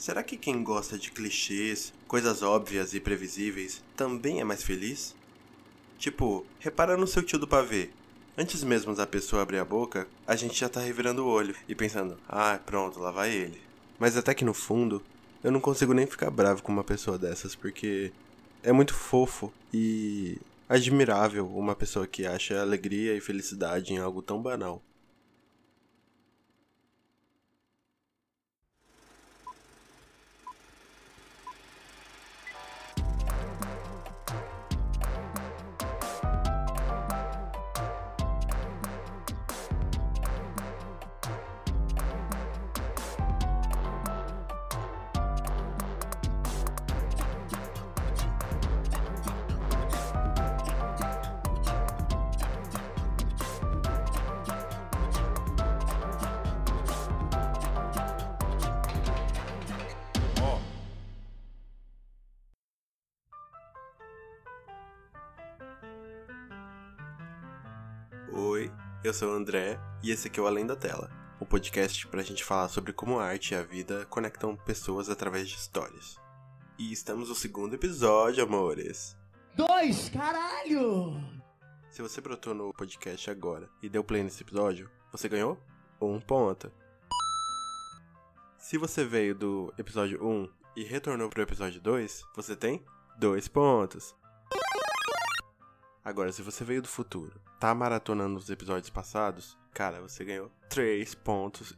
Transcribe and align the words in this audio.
Será 0.00 0.22
que 0.22 0.38
quem 0.38 0.64
gosta 0.64 0.96
de 0.96 1.10
clichês, 1.10 1.92
coisas 2.08 2.42
óbvias 2.42 2.94
e 2.94 3.00
previsíveis, 3.00 3.82
também 3.94 4.40
é 4.40 4.44
mais 4.44 4.62
feliz? 4.62 5.14
Tipo, 5.98 6.46
repara 6.58 6.96
no 6.96 7.06
seu 7.06 7.22
tio 7.22 7.38
do 7.38 7.46
pavê. 7.46 7.90
Antes 8.34 8.64
mesmo 8.64 8.94
da 8.94 9.06
pessoa 9.06 9.42
abrir 9.42 9.58
a 9.58 9.64
boca, 9.64 10.08
a 10.26 10.34
gente 10.34 10.58
já 10.58 10.70
tá 10.70 10.80
revirando 10.80 11.22
o 11.22 11.28
olho 11.28 11.54
e 11.68 11.74
pensando, 11.74 12.18
ah, 12.26 12.58
pronto, 12.64 12.98
lá 12.98 13.10
vai 13.10 13.30
ele. 13.30 13.60
Mas 13.98 14.16
até 14.16 14.32
que 14.32 14.42
no 14.42 14.54
fundo, 14.54 15.02
eu 15.44 15.52
não 15.52 15.60
consigo 15.60 15.92
nem 15.92 16.06
ficar 16.06 16.30
bravo 16.30 16.62
com 16.62 16.72
uma 16.72 16.82
pessoa 16.82 17.18
dessas, 17.18 17.54
porque 17.54 18.10
é 18.62 18.72
muito 18.72 18.94
fofo 18.94 19.52
e 19.70 20.38
admirável 20.66 21.46
uma 21.46 21.76
pessoa 21.76 22.06
que 22.06 22.24
acha 22.24 22.58
alegria 22.58 23.14
e 23.14 23.20
felicidade 23.20 23.92
em 23.92 23.98
algo 23.98 24.22
tão 24.22 24.40
banal. 24.40 24.82
Oi, 68.42 68.72
eu 69.04 69.12
sou 69.12 69.28
o 69.28 69.34
André 69.34 69.78
e 70.02 70.10
esse 70.10 70.26
aqui 70.26 70.40
é 70.40 70.42
o 70.42 70.46
Além 70.46 70.64
da 70.64 70.74
Tela, 70.74 71.10
um 71.38 71.44
podcast 71.44 72.06
pra 72.06 72.22
gente 72.22 72.42
falar 72.42 72.68
sobre 72.68 72.90
como 72.90 73.18
a 73.18 73.26
arte 73.26 73.52
e 73.52 73.54
a 73.54 73.62
vida 73.62 74.06
conectam 74.06 74.56
pessoas 74.56 75.10
através 75.10 75.46
de 75.46 75.56
histórias. 75.56 76.18
E 76.78 76.90
estamos 76.90 77.28
no 77.28 77.34
segundo 77.34 77.74
episódio, 77.74 78.42
amores. 78.42 79.14
Dois, 79.54 80.08
caralho! 80.08 81.22
Se 81.90 82.00
você 82.00 82.18
brotou 82.22 82.54
no 82.54 82.72
podcast 82.72 83.30
agora 83.30 83.68
e 83.82 83.90
deu 83.90 84.02
play 84.02 84.22
nesse 84.22 84.42
episódio, 84.42 84.90
você 85.12 85.28
ganhou 85.28 85.58
um 86.00 86.18
ponto. 86.18 86.72
Se 88.56 88.78
você 88.78 89.04
veio 89.04 89.34
do 89.34 89.70
episódio 89.76 90.26
1 90.26 90.48
e 90.76 90.84
retornou 90.84 91.28
pro 91.28 91.42
episódio 91.42 91.78
2, 91.78 92.24
você 92.34 92.56
tem 92.56 92.82
dois 93.18 93.48
pontos. 93.48 94.18
Agora, 96.02 96.32
se 96.32 96.40
você 96.40 96.64
veio 96.64 96.80
do 96.80 96.88
futuro, 96.88 97.38
tá 97.58 97.74
maratonando 97.74 98.38
os 98.38 98.48
episódios 98.48 98.88
passados, 98.88 99.58
cara, 99.74 100.00
você 100.00 100.24
ganhou 100.24 100.50
3 100.70 101.14
pontos. 101.16 101.76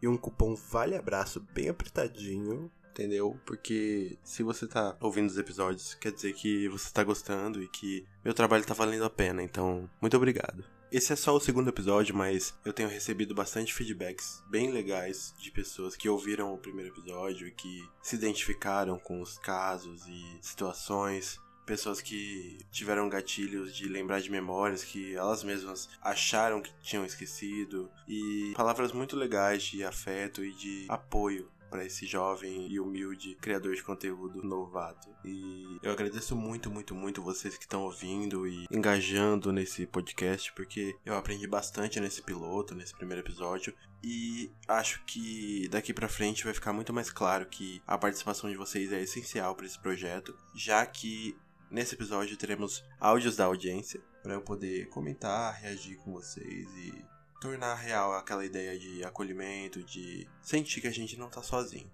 E 0.00 0.08
um 0.08 0.16
cupom 0.16 0.54
Vale 0.54 0.96
Abraço 0.96 1.44
bem 1.52 1.68
apertadinho, 1.68 2.72
entendeu? 2.90 3.38
Porque 3.44 4.18
se 4.22 4.42
você 4.42 4.66
tá 4.66 4.96
ouvindo 5.00 5.28
os 5.28 5.36
episódios, 5.36 5.92
quer 5.92 6.10
dizer 6.10 6.32
que 6.32 6.68
você 6.70 6.90
tá 6.90 7.04
gostando 7.04 7.62
e 7.62 7.68
que 7.68 8.06
meu 8.24 8.32
trabalho 8.32 8.64
tá 8.64 8.72
valendo 8.72 9.04
a 9.04 9.10
pena, 9.10 9.42
então, 9.42 9.90
muito 10.00 10.16
obrigado. 10.16 10.64
Esse 10.90 11.12
é 11.12 11.16
só 11.16 11.36
o 11.36 11.40
segundo 11.40 11.68
episódio, 11.68 12.16
mas 12.16 12.54
eu 12.64 12.72
tenho 12.72 12.88
recebido 12.88 13.34
bastante 13.34 13.74
feedbacks 13.74 14.42
bem 14.48 14.72
legais 14.72 15.34
de 15.38 15.50
pessoas 15.50 15.94
que 15.94 16.08
ouviram 16.08 16.54
o 16.54 16.58
primeiro 16.58 16.90
episódio 16.90 17.46
e 17.46 17.50
que 17.50 17.86
se 18.02 18.16
identificaram 18.16 18.98
com 18.98 19.20
os 19.20 19.36
casos 19.36 20.06
e 20.06 20.38
situações. 20.40 21.38
Pessoas 21.66 22.00
que 22.00 22.58
tiveram 22.72 23.06
gatilhos 23.10 23.76
de 23.76 23.86
lembrar 23.86 24.22
de 24.22 24.30
memórias 24.30 24.82
que 24.82 25.14
elas 25.14 25.44
mesmas 25.44 25.90
acharam 26.00 26.62
que 26.62 26.72
tinham 26.80 27.04
esquecido. 27.04 27.90
E 28.08 28.54
palavras 28.56 28.90
muito 28.90 29.14
legais 29.14 29.64
de 29.64 29.84
afeto 29.84 30.42
e 30.42 30.54
de 30.54 30.86
apoio 30.88 31.50
para 31.70 31.84
esse 31.84 32.06
jovem 32.06 32.70
e 32.70 32.80
humilde 32.80 33.36
criador 33.36 33.74
de 33.74 33.82
conteúdo 33.82 34.42
novato. 34.42 35.08
E 35.24 35.78
eu 35.82 35.92
agradeço 35.92 36.34
muito, 36.36 36.70
muito, 36.70 36.94
muito 36.94 37.22
vocês 37.22 37.56
que 37.56 37.64
estão 37.64 37.82
ouvindo 37.82 38.46
e 38.46 38.66
engajando 38.70 39.52
nesse 39.52 39.86
podcast, 39.86 40.52
porque 40.52 40.96
eu 41.04 41.16
aprendi 41.16 41.46
bastante 41.46 42.00
nesse 42.00 42.22
piloto, 42.22 42.74
nesse 42.74 42.94
primeiro 42.94 43.22
episódio, 43.22 43.74
e 44.02 44.50
acho 44.66 45.04
que 45.04 45.68
daqui 45.68 45.92
para 45.92 46.08
frente 46.08 46.44
vai 46.44 46.54
ficar 46.54 46.72
muito 46.72 46.92
mais 46.92 47.10
claro 47.10 47.46
que 47.46 47.82
a 47.86 47.98
participação 47.98 48.50
de 48.50 48.56
vocês 48.56 48.92
é 48.92 49.02
essencial 49.02 49.54
para 49.54 49.66
esse 49.66 49.78
projeto, 49.78 50.36
já 50.54 50.84
que 50.86 51.36
Nesse 51.70 51.94
episódio 51.94 52.34
teremos 52.36 52.82
áudios 52.98 53.36
da 53.36 53.44
audiência 53.44 54.00
para 54.22 54.32
eu 54.32 54.40
poder 54.40 54.88
comentar, 54.88 55.54
reagir 55.60 55.98
com 55.98 56.12
vocês 56.12 56.66
e 56.76 57.04
tornar 57.40 57.74
real 57.74 58.12
aquela 58.14 58.44
ideia 58.44 58.78
de 58.78 59.04
acolhimento, 59.04 59.82
de 59.82 60.28
sentir 60.40 60.80
que 60.80 60.88
a 60.88 60.92
gente 60.92 61.18
não 61.18 61.28
tá 61.28 61.42
sozinho. 61.42 61.90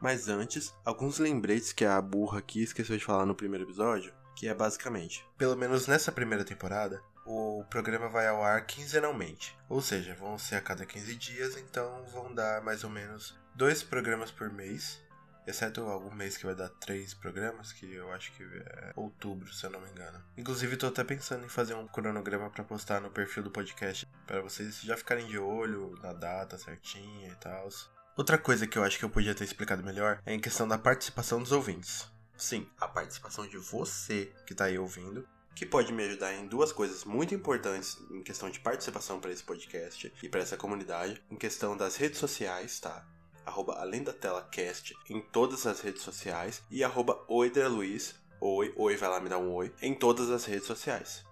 Mas 0.00 0.28
antes, 0.28 0.72
alguns 0.84 1.18
lembretes 1.18 1.72
que 1.72 1.84
a 1.84 2.00
burra 2.00 2.38
aqui 2.38 2.62
esqueceu 2.62 2.96
de 2.96 3.04
falar 3.04 3.26
no 3.26 3.34
primeiro 3.34 3.64
episódio, 3.64 4.12
que 4.36 4.46
é 4.46 4.54
basicamente, 4.54 5.26
pelo 5.36 5.56
menos 5.56 5.88
nessa 5.88 6.12
primeira 6.12 6.44
temporada, 6.44 7.02
o 7.26 7.64
programa 7.68 8.08
vai 8.08 8.28
ao 8.28 8.42
ar 8.42 8.64
quinzenalmente. 8.64 9.58
Ou 9.68 9.82
seja, 9.82 10.14
vão 10.14 10.38
ser 10.38 10.54
a 10.54 10.60
cada 10.60 10.86
15 10.86 11.16
dias, 11.16 11.56
então 11.56 12.04
vão 12.12 12.32
dar 12.32 12.62
mais 12.62 12.84
ou 12.84 12.90
menos 12.90 13.36
dois 13.54 13.82
programas 13.82 14.30
por 14.30 14.52
mês 14.52 15.00
Exceto 15.48 15.80
algum 15.80 16.14
mês 16.14 16.36
que 16.36 16.44
vai 16.44 16.54
dar 16.54 16.68
três 16.68 17.14
programas, 17.14 17.72
que 17.72 17.90
eu 17.90 18.12
acho 18.12 18.30
que 18.32 18.42
é 18.42 18.92
outubro, 18.94 19.50
se 19.50 19.64
eu 19.64 19.70
não 19.70 19.80
me 19.80 19.88
engano. 19.88 20.22
Inclusive, 20.36 20.76
tô 20.76 20.88
até 20.88 21.02
pensando 21.02 21.42
em 21.46 21.48
fazer 21.48 21.72
um 21.72 21.88
cronograma 21.88 22.50
para 22.50 22.62
postar 22.62 23.00
no 23.00 23.10
perfil 23.10 23.44
do 23.44 23.50
podcast, 23.50 24.06
para 24.28 24.42
vocês 24.42 24.82
já 24.82 24.94
ficarem 24.94 25.26
de 25.26 25.38
olho 25.38 25.98
na 26.02 26.12
data 26.12 26.58
certinha 26.58 27.28
e 27.28 27.34
tal. 27.36 27.66
Outra 28.14 28.36
coisa 28.36 28.66
que 28.66 28.78
eu 28.78 28.84
acho 28.84 28.98
que 28.98 29.04
eu 29.04 29.10
podia 29.10 29.34
ter 29.34 29.44
explicado 29.44 29.82
melhor 29.82 30.20
é 30.26 30.34
em 30.34 30.38
questão 30.38 30.68
da 30.68 30.76
participação 30.76 31.42
dos 31.42 31.50
ouvintes. 31.50 32.06
Sim, 32.36 32.68
a 32.78 32.86
participação 32.86 33.46
de 33.48 33.56
você 33.56 34.30
que 34.46 34.54
tá 34.54 34.66
aí 34.66 34.78
ouvindo, 34.78 35.26
que 35.56 35.64
pode 35.64 35.92
me 35.92 36.04
ajudar 36.04 36.34
em 36.34 36.46
duas 36.46 36.70
coisas 36.70 37.04
muito 37.04 37.34
importantes 37.34 37.96
em 38.10 38.22
questão 38.22 38.50
de 38.50 38.60
participação 38.60 39.18
para 39.18 39.32
esse 39.32 39.42
podcast 39.42 40.12
e 40.22 40.28
para 40.28 40.42
essa 40.42 40.56
comunidade, 40.56 41.20
em 41.30 41.36
questão 41.36 41.76
das 41.76 41.96
redes 41.96 42.18
sociais, 42.18 42.78
tá? 42.78 43.04
arroba 43.46 43.80
Além 43.80 44.02
da 44.02 44.12
Tela 44.12 44.46
Cast 44.52 44.94
em 45.08 45.20
todas 45.20 45.66
as 45.66 45.80
redes 45.80 46.02
sociais 46.02 46.62
e 46.70 46.84
arroba 46.84 47.24
Luiz, 47.28 48.14
oi, 48.40 48.72
oi, 48.76 48.96
vai 48.96 49.08
lá 49.08 49.20
me 49.20 49.28
dar 49.30 49.38
um 49.38 49.52
oi, 49.52 49.72
em 49.80 49.94
todas 49.94 50.30
as 50.30 50.44
redes 50.44 50.66
sociais. 50.66 51.24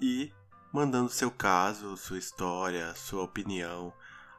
E 0.00 0.32
mandando 0.72 1.10
seu 1.10 1.30
caso, 1.30 1.96
sua 1.96 2.18
história, 2.18 2.94
sua 2.94 3.22
opinião, 3.22 3.92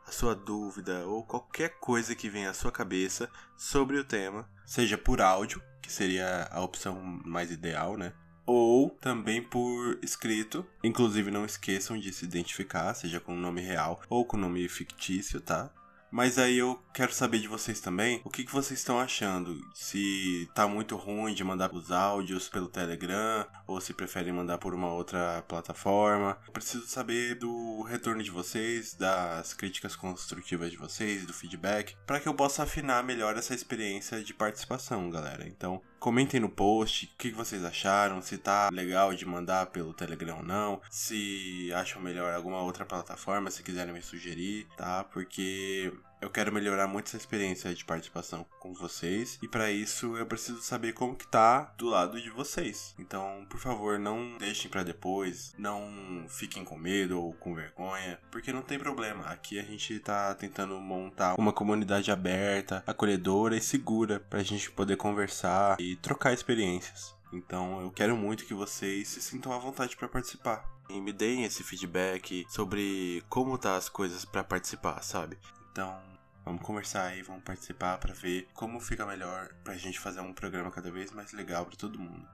a 0.07 0.11
sua 0.11 0.35
dúvida 0.35 1.05
ou 1.05 1.23
qualquer 1.23 1.79
coisa 1.79 2.15
que 2.15 2.29
venha 2.29 2.49
à 2.49 2.53
sua 2.53 2.71
cabeça 2.71 3.29
sobre 3.55 3.97
o 3.97 4.03
tema, 4.03 4.49
seja 4.65 4.97
por 4.97 5.21
áudio, 5.21 5.61
que 5.81 5.91
seria 5.91 6.47
a 6.51 6.61
opção 6.61 6.95
mais 7.25 7.51
ideal, 7.51 7.97
né? 7.97 8.13
Ou 8.45 8.89
também 8.89 9.41
por 9.41 9.99
escrito. 10.01 10.65
Inclusive, 10.83 11.31
não 11.31 11.45
esqueçam 11.45 11.97
de 11.97 12.11
se 12.11 12.25
identificar, 12.25 12.93
seja 12.93 13.19
com 13.19 13.33
o 13.33 13.39
nome 13.39 13.61
real 13.61 14.01
ou 14.09 14.25
com 14.25 14.35
o 14.35 14.39
nome 14.39 14.67
fictício, 14.67 15.39
tá? 15.39 15.71
Mas 16.13 16.37
aí 16.37 16.59
eu 16.59 16.79
quero 16.93 17.11
saber 17.11 17.39
de 17.39 17.47
vocês 17.47 17.79
também 17.79 18.21
o 18.23 18.29
que, 18.29 18.43
que 18.43 18.51
vocês 18.53 18.79
estão 18.79 18.99
achando. 18.99 19.59
Se 19.73 20.47
tá 20.53 20.67
muito 20.67 20.95
ruim 20.95 21.33
de 21.33 21.43
mandar 21.43 21.73
os 21.73 21.91
áudios 21.91 22.47
pelo 22.47 22.67
Telegram 22.67 23.47
ou 23.65 23.81
se 23.81 23.95
preferem 23.95 24.31
mandar 24.31 24.59
por 24.59 24.75
uma 24.75 24.93
outra 24.93 25.43
plataforma. 25.47 26.37
Eu 26.45 26.53
preciso 26.53 26.85
saber 26.85 27.33
do 27.39 27.72
retorno 27.83 28.23
de 28.23 28.31
vocês, 28.31 28.93
das 28.93 29.53
críticas 29.53 29.95
construtivas 29.95 30.71
de 30.71 30.77
vocês, 30.77 31.25
do 31.25 31.33
feedback, 31.33 31.95
para 32.05 32.19
que 32.19 32.27
eu 32.27 32.33
possa 32.33 32.63
afinar 32.63 33.03
melhor 33.03 33.37
essa 33.37 33.53
experiência 33.53 34.23
de 34.23 34.33
participação, 34.33 35.09
galera. 35.09 35.47
Então, 35.47 35.81
comentem 35.99 36.39
no 36.39 36.49
post 36.49 37.05
o 37.05 37.17
que, 37.17 37.31
vocês 37.31 37.63
acharam, 37.63 38.21
se 38.21 38.37
tá 38.37 38.69
legal 38.71 39.13
de 39.13 39.25
mandar 39.25 39.67
pelo 39.67 39.93
Telegram 39.93 40.37
ou 40.37 40.43
não, 40.43 40.81
se 40.89 41.71
acham 41.73 42.01
melhor 42.01 42.33
alguma 42.33 42.61
outra 42.61 42.85
plataforma, 42.85 43.51
se 43.51 43.63
quiserem 43.63 43.93
me 43.93 44.01
sugerir, 44.01 44.67
tá? 44.75 45.03
Porque 45.03 45.93
eu 46.23 46.29
quero 46.29 46.53
melhorar 46.53 46.87
muito 46.87 47.07
essa 47.07 47.17
experiência 47.17 47.73
de 47.73 47.83
participação 47.83 48.45
com 48.57 48.73
vocês 48.73 49.37
e 49.41 49.47
para 49.47 49.69
isso 49.69 50.15
eu 50.15 50.25
preciso 50.25 50.61
saber 50.61 50.93
como 50.93 51.17
que 51.17 51.27
tá 51.27 51.73
do 51.77 51.87
lado 51.87 52.19
de 52.19 52.29
vocês. 52.29 52.95
Então, 52.97 53.45
por 53.49 53.59
favor, 53.59 53.99
não 53.99 54.37
deixem 54.37 54.71
para 54.71 54.83
depois, 54.83 55.53
não 55.57 56.25
fiquem 56.29 56.63
com 56.63 56.77
medo 56.77 57.21
ou 57.21 57.33
com 57.33 57.53
vergonha, 57.53 58.17
porque 58.31 58.53
não 58.53 58.61
tem 58.61 58.79
problema. 58.79 59.25
Aqui 59.25 59.59
a 59.59 59.63
gente 59.63 59.99
tá 59.99 60.33
tentando 60.33 60.79
montar 60.79 61.35
uma 61.37 61.51
comunidade 61.51 62.09
aberta, 62.09 62.81
acolhedora 62.87 63.57
e 63.57 63.61
segura 63.61 64.21
pra 64.21 64.43
gente 64.43 64.71
poder 64.71 64.95
conversar 64.95 65.75
e 65.77 65.97
trocar 65.97 66.31
experiências. 66.31 67.13
Então, 67.33 67.81
eu 67.81 67.91
quero 67.91 68.15
muito 68.15 68.45
que 68.45 68.53
vocês 68.53 69.09
se 69.09 69.21
sintam 69.21 69.51
à 69.51 69.57
vontade 69.57 69.97
para 69.97 70.07
participar. 70.07 70.71
E 70.89 71.01
me 71.01 71.11
deem 71.11 71.43
esse 71.43 71.63
feedback 71.63 72.45
sobre 72.47 73.23
como 73.27 73.57
tá 73.57 73.75
as 73.75 73.89
coisas 73.89 74.23
para 74.23 74.43
participar, 74.43 75.01
sabe? 75.01 75.37
Então, 75.73 75.99
vamos 76.45 76.61
conversar 76.61 77.07
aí, 77.07 77.23
vamos 77.23 77.41
participar 77.41 77.97
para 77.97 78.13
ver 78.13 78.47
como 78.53 78.79
fica 78.79 79.07
melhor 79.07 79.49
pra 79.63 79.73
gente 79.73 79.99
fazer 79.99 80.19
um 80.19 80.31
programa 80.31 80.69
cada 80.69 80.91
vez 80.91 81.11
mais 81.11 81.33
legal 81.33 81.65
para 81.65 81.75
todo 81.75 81.97
mundo. 81.97 82.27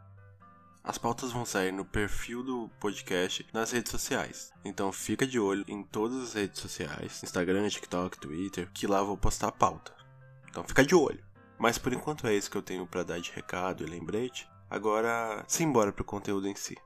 As 0.83 0.97
pautas 0.97 1.31
vão 1.31 1.45
sair 1.45 1.71
no 1.71 1.85
perfil 1.85 2.43
do 2.43 2.69
podcast 2.81 3.47
nas 3.53 3.71
redes 3.71 3.93
sociais. 3.93 4.51
Então 4.65 4.91
fica 4.91 5.25
de 5.25 5.39
olho 5.39 5.63
em 5.69 5.81
todas 5.83 6.21
as 6.21 6.33
redes 6.33 6.59
sociais, 6.59 7.23
Instagram, 7.23 7.69
TikTok, 7.69 8.19
Twitter, 8.19 8.69
que 8.73 8.85
lá 8.85 9.01
vou 9.01 9.15
postar 9.15 9.47
a 9.47 9.53
pauta. 9.53 9.95
Então 10.49 10.65
fica 10.65 10.83
de 10.83 10.93
olho. 10.93 11.23
Mas 11.57 11.77
por 11.77 11.93
enquanto 11.93 12.27
é 12.27 12.35
isso 12.35 12.51
que 12.51 12.57
eu 12.57 12.61
tenho 12.61 12.85
para 12.85 13.03
dar 13.03 13.21
de 13.21 13.31
recado 13.31 13.83
e 13.83 13.89
lembrete. 13.89 14.49
Agora, 14.69 15.45
simbora 15.47 15.93
pro 15.93 16.03
conteúdo 16.03 16.45
em 16.45 16.55
si. 16.55 16.77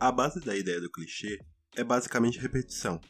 A 0.00 0.12
base 0.12 0.38
da 0.38 0.54
ideia 0.54 0.80
do 0.80 0.88
clichê 0.88 1.40
é 1.76 1.82
basicamente 1.82 2.38
repetição. 2.38 3.00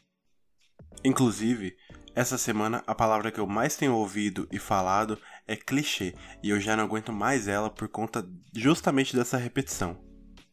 Inclusive, 1.05 1.77
essa 2.15 2.35
semana 2.35 2.83
a 2.87 2.95
palavra 2.95 3.31
que 3.31 3.39
eu 3.39 3.45
mais 3.45 3.75
tenho 3.75 3.93
ouvido 3.93 4.47
e 4.51 4.57
falado 4.57 5.15
é 5.47 5.55
clichê, 5.55 6.15
e 6.41 6.49
eu 6.49 6.59
já 6.59 6.75
não 6.75 6.83
aguento 6.83 7.13
mais 7.13 7.47
ela 7.47 7.69
por 7.69 7.87
conta 7.87 8.27
justamente 8.55 9.15
dessa 9.15 9.37
repetição. 9.37 10.03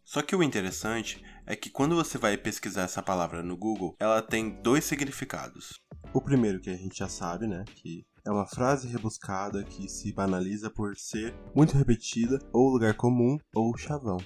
Só 0.04 0.20
que 0.20 0.36
o 0.36 0.42
interessante 0.42 1.24
é 1.46 1.56
que 1.56 1.70
quando 1.70 1.96
você 1.96 2.18
vai 2.18 2.36
pesquisar 2.36 2.82
essa 2.82 3.02
palavra 3.02 3.42
no 3.42 3.56
Google, 3.56 3.96
ela 3.98 4.20
tem 4.20 4.60
dois 4.60 4.84
significados. 4.84 5.80
O 6.12 6.20
primeiro 6.20 6.60
que 6.60 6.68
a 6.68 6.76
gente 6.76 6.98
já 6.98 7.08
sabe, 7.08 7.46
né, 7.46 7.64
que 7.76 8.06
é 8.26 8.30
uma 8.30 8.46
frase 8.46 8.88
rebuscada 8.88 9.64
que 9.64 9.88
se 9.88 10.12
banaliza 10.12 10.70
por 10.70 10.96
ser 10.96 11.34
muito 11.54 11.78
repetida, 11.78 12.38
ou 12.52 12.68
lugar 12.68 12.94
comum, 12.94 13.38
ou 13.54 13.74
chavão. 13.78 14.18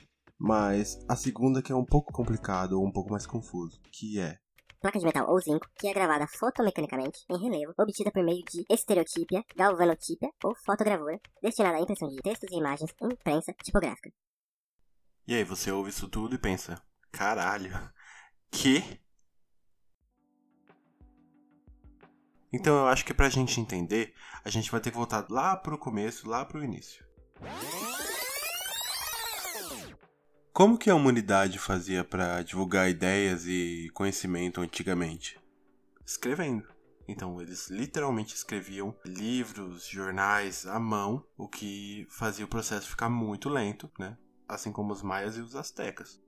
Mas 0.43 0.99
a 1.07 1.15
segunda 1.15 1.61
que 1.61 1.71
é 1.71 1.77
um 1.77 1.85
pouco 1.85 2.15
complicado 2.15 2.73
ou 2.81 2.87
um 2.87 2.91
pouco 2.91 3.11
mais 3.11 3.27
confuso, 3.27 3.79
que 3.93 4.19
é 4.19 4.39
placa 4.81 4.99
de 4.99 5.05
metal 5.05 5.29
ou 5.29 5.39
zinco, 5.39 5.69
que 5.79 5.87
é 5.87 5.93
gravada 5.93 6.27
fotomecanicamente 6.27 7.19
em 7.29 7.39
relevo, 7.39 7.75
obtida 7.79 8.11
por 8.11 8.25
meio 8.25 8.43
de 8.51 8.65
estereotípia, 8.71 9.45
galvanotípia 9.55 10.31
ou 10.43 10.57
fotogravura, 10.65 11.21
destinada 11.43 11.77
à 11.77 11.81
impressão 11.83 12.09
de 12.09 12.17
textos 12.23 12.51
e 12.51 12.57
imagens 12.57 12.91
em 13.03 13.15
prensa 13.17 13.53
tipográfica. 13.63 14.11
E 15.27 15.35
aí 15.35 15.45
você 15.45 15.71
ouve 15.71 15.91
isso 15.91 16.09
tudo 16.09 16.35
e 16.35 16.39
pensa, 16.39 16.81
caralho, 17.13 17.73
que? 18.51 18.83
Então 22.51 22.79
eu 22.79 22.87
acho 22.87 23.05
que 23.05 23.13
pra 23.13 23.29
gente 23.29 23.61
entender, 23.61 24.15
a 24.43 24.49
gente 24.49 24.71
vai 24.71 24.81
ter 24.81 24.91
que 24.91 24.97
voltar 24.97 25.27
lá 25.29 25.55
pro 25.55 25.79
começo, 25.79 26.27
lá 26.27 26.47
pro 26.47 26.65
início. 26.65 27.05
Como 30.61 30.77
que 30.77 30.91
a 30.91 30.95
humanidade 30.95 31.59
fazia 31.59 32.05
para 32.05 32.43
divulgar 32.43 32.91
ideias 32.91 33.47
e 33.47 33.91
conhecimento 33.95 34.61
antigamente? 34.61 35.41
Escrevendo. 36.05 36.69
Então 37.09 37.41
eles 37.41 37.71
literalmente 37.71 38.35
escreviam 38.35 38.95
livros, 39.03 39.87
jornais 39.87 40.67
à 40.67 40.79
mão, 40.79 41.25
o 41.35 41.49
que 41.49 42.07
fazia 42.11 42.45
o 42.45 42.49
processo 42.49 42.91
ficar 42.91 43.09
muito 43.09 43.49
lento, 43.49 43.91
né? 43.99 44.19
Assim 44.47 44.71
como 44.71 44.93
os 44.93 45.03
maias 45.03 45.39
e 45.39 45.41
os 45.41 45.57
astecas. 45.57 46.21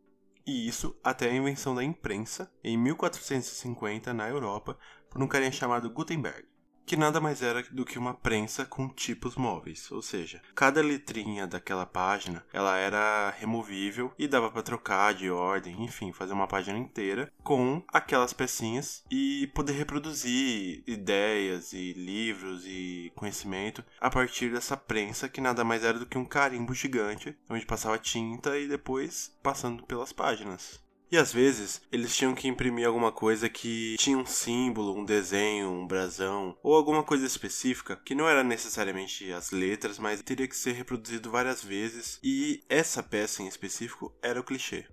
E 0.47 0.67
isso 0.67 0.99
até 1.05 1.29
a 1.29 1.37
invenção 1.37 1.75
da 1.75 1.85
imprensa 1.85 2.51
em 2.65 2.79
1450 2.79 4.15
na 4.15 4.31
Europa 4.31 4.79
por 5.11 5.23
um 5.23 5.29
carinha 5.29 5.53
chamado 5.53 5.91
Gutenberg 5.91 6.49
que 6.85 6.97
nada 6.97 7.21
mais 7.21 7.43
era 7.43 7.63
do 7.71 7.85
que 7.85 7.99
uma 7.99 8.15
prensa 8.15 8.65
com 8.65 8.89
tipos 8.89 9.37
móveis, 9.37 9.91
ou 9.91 10.03
seja, 10.03 10.43
cada 10.55 10.83
letrinha 10.83 11.47
daquela 11.47 11.87
página 11.87 12.45
ela 12.53 12.77
era 12.77 13.31
removível 13.39 14.13
e 14.19 14.29
dava 14.29 14.51
para 14.51 14.63
trocar 14.63 15.15
de 15.15 15.31
ordem, 15.31 15.83
enfim, 15.85 16.13
fazer 16.13 16.33
uma 16.33 16.47
página 16.47 16.79
inteira 16.79 17.33
com 17.43 17.83
aquelas 17.89 18.33
pecinhas 18.33 19.05
e 19.11 19.51
poder 19.55 19.73
reproduzir 19.73 20.83
ideias 20.87 21.73
e 21.73 21.93
livros 21.93 22.65
e 22.67 23.13
conhecimento 23.15 23.85
a 24.01 24.11
partir 24.11 24.53
dessa 24.53 24.77
prensa 24.77 25.29
que 25.29 25.41
nada 25.41 25.65
mais 25.65 25.85
era 25.85 25.99
do 25.99 26.07
que 26.07 26.19
um 26.19 26.25
carimbo 26.25 26.75
gigante 26.75 27.37
onde 27.49 27.67
passava 27.67 27.99
tinta 27.99 28.59
e 28.59 28.69
depois 28.69 29.33
passando 29.43 29.85
pelas 29.85 30.13
páginas. 30.13 30.82
E 31.13 31.19
às 31.19 31.31
vezes 31.31 31.83
eles 31.93 32.17
tinham 32.17 32.35
que 32.35 32.49
imprimir 32.49 32.87
alguma 32.87 33.13
coisa 33.13 33.47
que 33.47 33.97
tinha 33.99 34.17
um 34.17 34.25
símbolo, 34.25 34.97
um 34.97 35.05
desenho, 35.05 35.69
um 35.69 35.87
brasão 35.87 36.57
ou 36.63 36.75
alguma 36.75 37.03
coisa 37.05 37.27
específica 37.27 38.01
que 38.03 38.15
não 38.15 38.27
era 38.27 38.43
necessariamente 38.43 39.31
as 39.31 39.51
letras, 39.51 39.99
mas 39.99 40.23
teria 40.23 40.49
que 40.49 40.57
ser 40.57 40.73
reproduzido 40.73 41.31
várias 41.31 41.63
vezes 41.63 42.19
e 42.25 42.65
essa 42.67 43.03
peça 43.03 43.43
em 43.43 43.47
específico 43.47 44.11
era 44.23 44.41
o 44.41 44.43
clichê. 44.43 44.87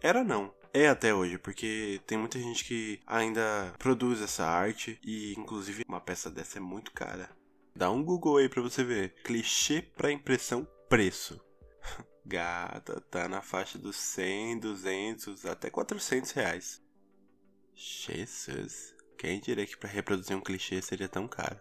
Era 0.00 0.22
não, 0.22 0.54
é 0.72 0.88
até 0.88 1.12
hoje, 1.12 1.36
porque 1.36 2.00
tem 2.06 2.16
muita 2.16 2.38
gente 2.38 2.64
que 2.64 3.00
ainda 3.04 3.74
produz 3.76 4.22
essa 4.22 4.46
arte 4.46 5.00
e 5.02 5.34
inclusive 5.36 5.82
uma 5.88 6.00
peça 6.00 6.30
dessa 6.30 6.58
é 6.58 6.60
muito 6.60 6.92
cara. 6.92 7.28
Dá 7.74 7.90
um 7.90 8.04
Google 8.04 8.36
aí 8.36 8.48
pra 8.48 8.62
você 8.62 8.84
ver. 8.84 9.16
Clichê 9.24 9.82
para 9.82 10.12
impressão 10.12 10.64
preço. 10.88 11.40
Gata, 12.26 13.00
tá 13.02 13.28
na 13.28 13.42
faixa 13.42 13.78
dos 13.78 13.96
100, 13.96 14.58
200, 14.58 15.44
até 15.44 15.68
400 15.68 16.30
reais. 16.30 16.82
Jesus, 17.74 18.94
quem 19.18 19.40
diria 19.40 19.66
que 19.66 19.76
para 19.76 19.90
reproduzir 19.90 20.34
um 20.36 20.40
clichê 20.40 20.80
seria 20.80 21.08
tão 21.08 21.28
caro? 21.28 21.60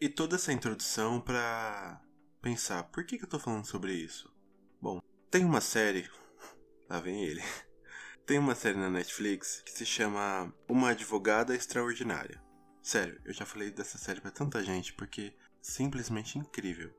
E 0.00 0.08
toda 0.08 0.34
essa 0.36 0.52
introdução 0.52 1.20
para 1.20 2.00
pensar, 2.42 2.84
por 2.84 3.04
que, 3.04 3.18
que 3.18 3.24
eu 3.24 3.28
tô 3.28 3.38
falando 3.38 3.66
sobre 3.66 3.92
isso? 3.92 4.32
Bom, 4.80 5.00
tem 5.30 5.44
uma 5.44 5.60
série, 5.60 6.08
lá 6.90 6.98
vem 6.98 7.22
ele, 7.22 7.42
tem 8.26 8.38
uma 8.38 8.54
série 8.54 8.78
na 8.78 8.90
Netflix 8.90 9.62
que 9.62 9.70
se 9.70 9.86
chama 9.86 10.52
Uma 10.68 10.90
Advogada 10.90 11.54
Extraordinária. 11.54 12.42
Sério, 12.82 13.20
eu 13.24 13.32
já 13.32 13.44
falei 13.44 13.70
dessa 13.70 13.98
série 13.98 14.20
pra 14.20 14.30
tanta 14.30 14.64
gente 14.64 14.92
porque 14.94 15.36
simplesmente 15.60 16.38
incrível 16.38 16.97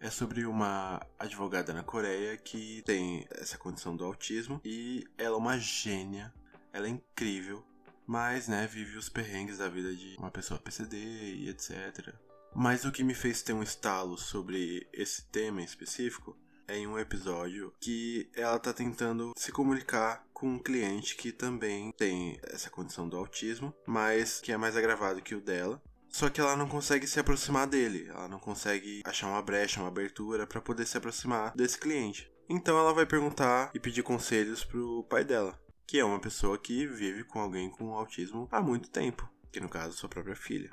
é 0.00 0.10
sobre 0.10 0.46
uma 0.46 1.00
advogada 1.18 1.72
na 1.72 1.82
Coreia 1.82 2.36
que 2.36 2.82
tem 2.82 3.26
essa 3.30 3.58
condição 3.58 3.96
do 3.96 4.04
autismo 4.04 4.60
e 4.64 5.04
ela 5.16 5.34
é 5.34 5.38
uma 5.38 5.58
gênia, 5.58 6.32
ela 6.72 6.86
é 6.86 6.90
incrível, 6.90 7.64
mas 8.06 8.48
né, 8.48 8.66
vive 8.66 8.96
os 8.96 9.08
perrengues 9.08 9.58
da 9.58 9.68
vida 9.68 9.94
de 9.94 10.16
uma 10.18 10.30
pessoa 10.30 10.60
PCD 10.60 10.96
e 10.96 11.48
etc. 11.48 12.14
Mas 12.54 12.84
o 12.84 12.92
que 12.92 13.04
me 13.04 13.14
fez 13.14 13.42
ter 13.42 13.52
um 13.52 13.62
estalo 13.62 14.16
sobre 14.16 14.88
esse 14.92 15.24
tema 15.26 15.60
em 15.60 15.64
específico 15.64 16.36
é 16.66 16.76
em 16.76 16.86
um 16.86 16.98
episódio 16.98 17.72
que 17.80 18.30
ela 18.34 18.58
tá 18.58 18.72
tentando 18.72 19.32
se 19.36 19.50
comunicar 19.50 20.26
com 20.32 20.48
um 20.48 20.58
cliente 20.58 21.16
que 21.16 21.32
também 21.32 21.90
tem 21.92 22.38
essa 22.42 22.70
condição 22.70 23.08
do 23.08 23.16
autismo, 23.16 23.74
mas 23.86 24.40
que 24.40 24.52
é 24.52 24.56
mais 24.56 24.76
agravado 24.76 25.22
que 25.22 25.34
o 25.34 25.40
dela. 25.40 25.82
Só 26.10 26.28
que 26.28 26.40
ela 26.40 26.56
não 26.56 26.68
consegue 26.68 27.06
se 27.06 27.20
aproximar 27.20 27.66
dele, 27.66 28.08
ela 28.08 28.28
não 28.28 28.38
consegue 28.38 29.02
achar 29.04 29.28
uma 29.28 29.42
brecha, 29.42 29.80
uma 29.80 29.88
abertura 29.88 30.46
para 30.46 30.60
poder 30.60 30.86
se 30.86 30.96
aproximar 30.96 31.52
desse 31.54 31.78
cliente. 31.78 32.30
Então 32.48 32.78
ela 32.78 32.94
vai 32.94 33.04
perguntar 33.04 33.70
e 33.74 33.78
pedir 33.78 34.02
conselhos 34.02 34.64
pro 34.64 35.04
pai 35.04 35.22
dela, 35.22 35.58
que 35.86 35.98
é 35.98 36.04
uma 36.04 36.18
pessoa 36.18 36.58
que 36.58 36.86
vive 36.86 37.24
com 37.24 37.40
alguém 37.40 37.70
com 37.70 37.94
autismo 37.94 38.48
há 38.50 38.60
muito 38.60 38.90
tempo, 38.90 39.28
que 39.52 39.60
no 39.60 39.68
caso 39.68 39.96
sua 39.96 40.08
própria 40.08 40.34
filha. 40.34 40.70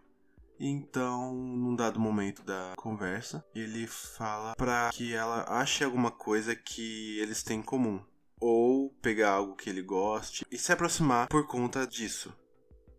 Então, 0.58 1.34
num 1.34 1.76
dado 1.76 2.00
momento 2.00 2.42
da 2.42 2.74
conversa, 2.78 3.46
ele 3.54 3.86
fala 3.88 4.56
para 4.56 4.90
que 4.94 5.14
ela 5.14 5.44
ache 5.50 5.84
alguma 5.84 6.12
coisa 6.12 6.56
que 6.56 7.20
eles 7.20 7.44
têm 7.44 7.60
em 7.60 7.64
comum, 7.64 8.02
ou 8.40 8.90
pegar 9.02 9.32
algo 9.32 9.56
que 9.56 9.70
ele 9.70 9.82
goste 9.82 10.46
e 10.50 10.58
se 10.58 10.72
aproximar 10.72 11.28
por 11.28 11.46
conta 11.46 11.86
disso. 11.86 12.34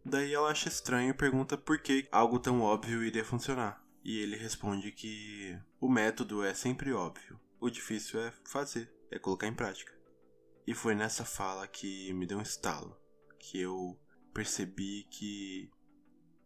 Daí 0.09 0.33
ela 0.33 0.51
acha 0.51 0.69
estranho 0.69 1.11
e 1.11 1.15
pergunta 1.15 1.59
por 1.59 1.81
que 1.81 2.07
algo 2.13 2.39
tão 2.39 2.61
óbvio 2.63 3.03
iria 3.03 3.25
funcionar. 3.25 3.85
E 4.05 4.21
ele 4.21 4.37
responde 4.37 4.93
que 4.93 5.59
o 5.81 5.89
método 5.89 6.45
é 6.45 6.55
sempre 6.55 6.93
óbvio, 6.93 7.41
o 7.59 7.69
difícil 7.69 8.21
é 8.21 8.33
fazer, 8.45 8.89
é 9.11 9.19
colocar 9.19 9.49
em 9.49 9.53
prática. 9.53 9.93
E 10.65 10.73
foi 10.73 10.95
nessa 10.95 11.25
fala 11.25 11.67
que 11.67 12.13
me 12.13 12.25
deu 12.25 12.39
um 12.39 12.43
estalo, 12.43 12.97
que 13.37 13.61
eu 13.61 13.99
percebi 14.33 15.09
que 15.11 15.69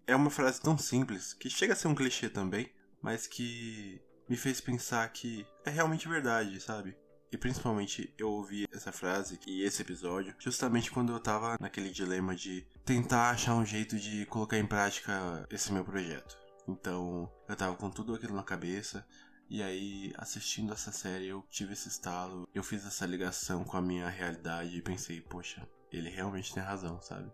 é 0.07 0.17
uma 0.17 0.31
frase 0.31 0.59
tão 0.59 0.79
simples, 0.79 1.35
que 1.35 1.50
chega 1.50 1.75
a 1.75 1.76
ser 1.76 1.88
um 1.88 1.95
clichê 1.95 2.31
também, 2.31 2.73
mas 3.02 3.26
que 3.26 4.00
me 4.26 4.38
fez 4.38 4.59
pensar 4.59 5.07
que 5.12 5.47
é 5.67 5.71
realmente 5.71 6.09
verdade, 6.09 6.59
sabe? 6.62 6.97
E 7.33 7.39
principalmente 7.39 8.13
eu 8.19 8.29
ouvi 8.31 8.67
essa 8.73 8.91
frase 8.91 9.39
e 9.47 9.63
esse 9.63 9.83
episódio 9.83 10.35
justamente 10.39 10.91
quando 10.91 11.13
eu 11.13 11.21
tava 11.21 11.57
naquele 11.61 11.91
dilema 11.91 12.35
de 12.35 12.67
tentar 12.85 13.31
achar 13.31 13.55
um 13.55 13.65
jeito 13.65 13.97
de 13.97 14.27
colocar 14.27 14.59
em 14.59 14.67
prática 14.67 15.47
esse 15.51 15.73
meu 15.73 15.85
projeto. 15.85 16.37
Então 16.67 17.31
eu 17.49 17.57
tava 17.57 17.77
com 17.77 17.91
tudo 17.91 18.15
aquilo 18.15 18.35
na 18.35 18.43
cabeça. 18.43 19.07
E 19.49 19.65
aí, 19.65 20.13
assistindo 20.17 20.73
essa 20.73 20.93
série, 20.93 21.27
eu 21.27 21.45
tive 21.51 21.73
esse 21.73 21.89
estalo, 21.89 22.49
eu 22.55 22.63
fiz 22.63 22.87
essa 22.87 23.05
ligação 23.05 23.65
com 23.65 23.77
a 23.77 23.83
minha 23.83 24.09
realidade 24.09 24.77
e 24.77 24.83
pensei, 24.83 25.21
poxa, 25.21 25.69
ele 25.91 26.09
realmente 26.09 26.55
tem 26.55 26.63
razão, 26.63 27.03
sabe? 27.03 27.33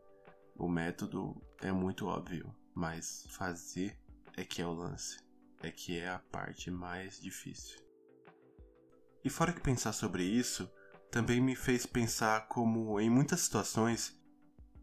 O 0.55 0.67
método 0.67 1.37
é 1.61 1.71
muito 1.71 2.07
óbvio, 2.07 2.55
mas 2.75 3.27
fazer 3.29 3.99
é 4.35 4.45
que 4.45 4.63
é 4.63 4.67
o 4.67 4.73
lance. 4.73 5.19
é 5.63 5.71
que 5.71 5.99
é 5.99 6.09
a 6.09 6.19
parte 6.19 6.71
mais 6.71 7.21
difícil. 7.21 7.86
E 9.27 9.29
fora 9.29 9.53
que 9.53 9.61
pensar 9.61 9.93
sobre 9.93 10.23
isso, 10.23 10.71
também 11.11 11.41
me 11.41 11.57
fez 11.57 11.85
pensar 11.85 12.47
como 12.47 13.01
em 13.01 13.11
muitas 13.11 13.41
situações 13.41 14.15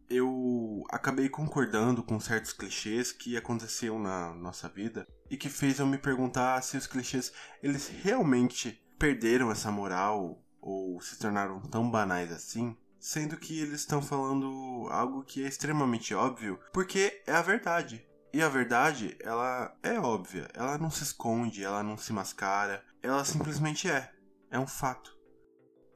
eu 0.09 0.83
acabei 0.89 1.29
concordando 1.29 2.03
com 2.03 2.19
certos 2.19 2.51
clichês 2.51 3.13
que 3.13 3.37
aconteciam 3.37 3.97
na 3.97 4.33
nossa 4.33 4.67
vida 4.67 5.07
e 5.29 5.37
que 5.37 5.47
fez 5.47 5.79
eu 5.79 5.87
me 5.87 5.97
perguntar 5.97 6.61
se 6.61 6.75
os 6.75 6.85
clichês 6.85 7.31
eles 7.63 7.87
realmente 7.87 8.83
perderam 8.99 9.49
essa 9.49 9.71
moral 9.71 10.43
ou 10.59 10.99
se 10.99 11.17
tornaram 11.17 11.61
tão 11.61 11.89
banais 11.89 12.29
assim, 12.29 12.75
sendo 12.99 13.37
que 13.37 13.61
eles 13.61 13.79
estão 13.79 14.01
falando 14.01 14.89
algo 14.89 15.23
que 15.23 15.41
é 15.41 15.47
extremamente 15.47 16.13
óbvio, 16.13 16.59
porque 16.73 17.23
é 17.25 17.31
a 17.31 17.41
verdade. 17.41 18.05
E 18.33 18.41
a 18.41 18.49
verdade, 18.49 19.15
ela 19.21 19.73
é 19.81 19.97
óbvia, 19.97 20.49
ela 20.53 20.77
não 20.77 20.91
se 20.91 21.03
esconde, 21.03 21.63
ela 21.63 21.81
não 21.81 21.97
se 21.97 22.11
mascara, 22.11 22.83
ela 23.01 23.23
simplesmente 23.23 23.89
é. 23.89 24.12
É 24.53 24.59
um 24.59 24.67
fato. 24.67 25.17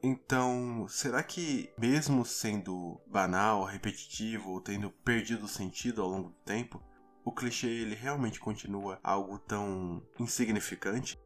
Então, 0.02 0.84
será 0.88 1.22
que, 1.22 1.72
mesmo 1.78 2.24
sendo 2.24 3.00
banal, 3.06 3.62
repetitivo 3.62 4.50
ou 4.50 4.60
tendo 4.60 4.90
perdido 4.90 5.44
o 5.44 5.48
sentido 5.48 6.02
ao 6.02 6.08
longo 6.08 6.30
do 6.30 6.38
tempo, 6.44 6.82
o 7.24 7.30
clichê 7.30 7.68
ele 7.68 7.94
realmente 7.94 8.40
continua 8.40 8.98
algo 9.00 9.38
tão 9.38 10.04
insignificante? 10.18 11.16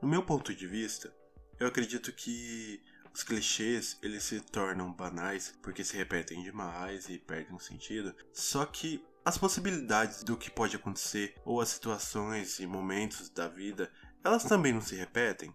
No 0.00 0.06
meu 0.06 0.24
ponto 0.24 0.54
de 0.54 0.68
vista, 0.68 1.12
eu 1.58 1.66
acredito 1.66 2.12
que 2.12 2.80
os 3.12 3.24
clichês 3.24 3.98
eles 4.00 4.22
se 4.22 4.40
tornam 4.40 4.92
banais 4.92 5.52
porque 5.64 5.82
se 5.82 5.96
repetem 5.96 6.44
demais 6.44 7.08
e 7.08 7.18
perdem 7.18 7.56
o 7.56 7.60
sentido. 7.60 8.14
Só 8.32 8.64
que 8.64 9.04
as 9.24 9.36
possibilidades 9.36 10.22
do 10.22 10.36
que 10.36 10.48
pode 10.48 10.76
acontecer 10.76 11.34
ou 11.44 11.60
as 11.60 11.70
situações 11.70 12.60
e 12.60 12.68
momentos 12.68 13.28
da 13.28 13.48
vida, 13.48 13.90
elas 14.22 14.44
também 14.44 14.72
não 14.72 14.80
se 14.80 14.94
repetem. 14.94 15.52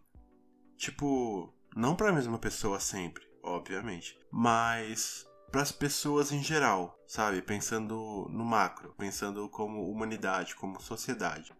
Tipo, 0.79 1.53
não 1.75 1.93
para 1.93 2.07
a 2.07 2.13
mesma 2.13 2.39
pessoa 2.39 2.79
sempre, 2.79 3.27
obviamente, 3.43 4.17
mas 4.31 5.27
para 5.51 5.61
as 5.61 5.73
pessoas 5.73 6.31
em 6.31 6.41
geral, 6.41 6.97
sabe? 7.05 7.41
Pensando 7.41 8.25
no 8.29 8.45
macro, 8.45 8.95
pensando 8.97 9.49
como 9.49 9.91
humanidade, 9.91 10.55
como 10.55 10.81
sociedade. 10.81 11.51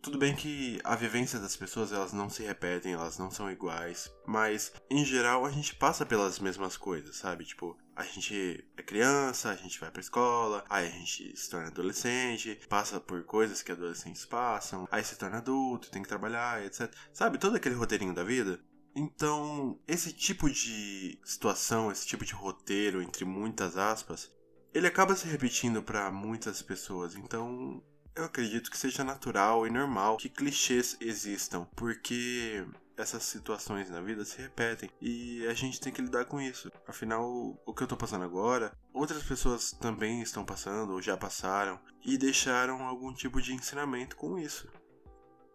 Tudo 0.00 0.18
bem 0.18 0.36
que 0.36 0.80
a 0.84 0.94
vivência 0.94 1.40
das 1.40 1.56
pessoas 1.56 1.90
elas 1.92 2.12
não 2.12 2.30
se 2.30 2.44
repetem, 2.44 2.92
elas 2.92 3.18
não 3.18 3.28
são 3.28 3.50
iguais, 3.50 4.08
mas 4.24 4.72
em 4.88 5.04
geral 5.04 5.44
a 5.44 5.50
gente 5.50 5.74
passa 5.74 6.06
pelas 6.06 6.38
mesmas 6.38 6.76
coisas, 6.76 7.16
sabe? 7.16 7.44
Tipo, 7.44 7.76
a 8.00 8.04
gente 8.04 8.64
é 8.76 8.82
criança, 8.82 9.50
a 9.50 9.56
gente 9.56 9.78
vai 9.78 9.90
pra 9.90 10.00
escola, 10.00 10.64
aí 10.68 10.86
a 10.86 10.90
gente 10.90 11.36
se 11.36 11.50
torna 11.50 11.68
adolescente, 11.68 12.58
passa 12.68 12.98
por 13.00 13.22
coisas 13.24 13.62
que 13.62 13.72
adolescentes 13.72 14.24
passam, 14.24 14.88
aí 14.90 15.04
se 15.04 15.16
torna 15.16 15.38
adulto, 15.38 15.90
tem 15.90 16.02
que 16.02 16.08
trabalhar, 16.08 16.64
etc. 16.64 16.92
Sabe, 17.12 17.38
todo 17.38 17.56
aquele 17.56 17.74
roteirinho 17.74 18.14
da 18.14 18.24
vida? 18.24 18.60
Então, 18.94 19.78
esse 19.86 20.12
tipo 20.12 20.50
de 20.50 21.18
situação, 21.24 21.92
esse 21.92 22.06
tipo 22.06 22.24
de 22.24 22.32
roteiro, 22.32 23.00
entre 23.00 23.24
muitas 23.24 23.76
aspas, 23.76 24.30
ele 24.74 24.86
acaba 24.86 25.14
se 25.14 25.28
repetindo 25.28 25.82
para 25.82 26.10
muitas 26.10 26.60
pessoas. 26.62 27.14
Então, 27.14 27.82
eu 28.16 28.24
acredito 28.24 28.70
que 28.70 28.78
seja 28.78 29.04
natural 29.04 29.66
e 29.66 29.70
normal 29.70 30.16
que 30.16 30.28
clichês 30.28 30.96
existam, 31.00 31.66
porque 31.76 32.66
essas 33.00 33.22
situações 33.22 33.90
na 33.90 34.00
vida 34.00 34.24
se 34.24 34.40
repetem 34.40 34.90
e 35.00 35.46
a 35.46 35.54
gente 35.54 35.80
tem 35.80 35.92
que 35.92 36.02
lidar 36.02 36.26
com 36.26 36.40
isso. 36.40 36.70
Afinal, 36.86 37.28
o 37.64 37.74
que 37.74 37.82
eu 37.82 37.86
tô 37.88 37.96
passando 37.96 38.24
agora, 38.24 38.76
outras 38.92 39.22
pessoas 39.22 39.72
também 39.72 40.22
estão 40.22 40.44
passando 40.44 40.92
ou 40.92 41.02
já 41.02 41.16
passaram 41.16 41.80
e 42.04 42.18
deixaram 42.18 42.82
algum 42.82 43.12
tipo 43.12 43.40
de 43.40 43.54
ensinamento 43.54 44.16
com 44.16 44.38
isso. 44.38 44.68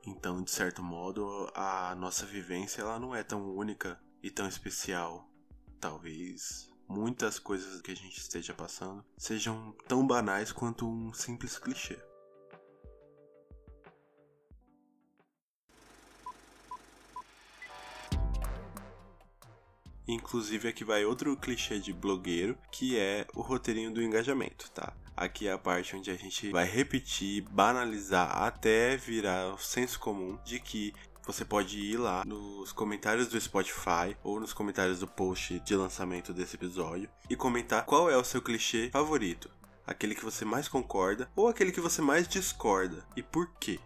Então, 0.06 0.44
de 0.44 0.52
certo 0.52 0.84
modo, 0.84 1.52
a 1.56 1.96
nossa 1.96 2.26
vivência 2.26 2.82
ela 2.82 3.00
não 3.00 3.16
é 3.16 3.24
tão 3.24 3.56
única 3.56 4.00
e 4.22 4.30
tão 4.30 4.48
especial. 4.48 5.28
Talvez 5.80 6.70
muitas 6.88 7.40
coisas 7.40 7.82
que 7.82 7.92
a 7.92 7.96
gente 7.96 8.20
esteja 8.20 8.54
passando 8.54 9.04
sejam 9.18 9.76
tão 9.88 10.06
banais 10.06 10.52
quanto 10.52 10.88
um 10.88 11.14
simples 11.14 11.58
clichê. 11.58 12.00
Inclusive 20.08 20.68
aqui 20.68 20.84
vai 20.84 21.06
outro 21.06 21.36
clichê 21.38 21.80
de 21.80 21.92
blogueiro, 21.92 22.58
que 22.72 22.98
é 22.98 23.26
o 23.34 23.42
roteirinho 23.42 23.92
do 23.92 24.02
engajamento, 24.02 24.70
tá? 24.72 24.94
Aqui 25.16 25.48
é 25.48 25.52
a 25.52 25.58
parte 25.58 25.96
onde 25.96 26.12
a 26.12 26.16
gente 26.16 26.52
vai 26.52 26.66
repetir, 26.66 27.42
banalizar 27.50 28.44
até 28.44 28.98
virar 28.98 29.54
o 29.54 29.58
senso 29.58 30.00
comum 30.00 30.38
de 30.44 30.60
que 30.60 30.94
você 31.26 31.44
pode 31.44 31.80
ir 31.80 31.98
lá 31.98 32.24
nos 32.26 32.72
comentários 32.72 33.28
do 33.28 33.40
Spotify 33.40 34.16
ou 34.24 34.40
nos 34.40 34.54
comentários 34.54 35.00
do 35.00 35.08
post 35.08 35.60
de 35.62 35.76
lançamento 35.76 36.32
desse 36.34 36.56
episódio 36.56 37.10
e 37.30 37.36
comentar 37.36 37.84
qual 37.86 38.10
é 38.10 38.18
o 38.18 38.24
seu 38.24 38.42
clichê 38.42 38.90
favorito, 38.92 39.50
aquele 39.88 40.14
que 40.14 40.24
você 40.24 40.46
mais 40.46 40.68
concorda 40.68 41.30
ou 41.36 41.48
aquele 41.48 41.72
que 41.72 41.82
você 41.82 42.02
mais 42.02 42.28
discorda 42.28 43.04
e 43.16 43.24
por 43.24 43.50
quê. 43.60 43.80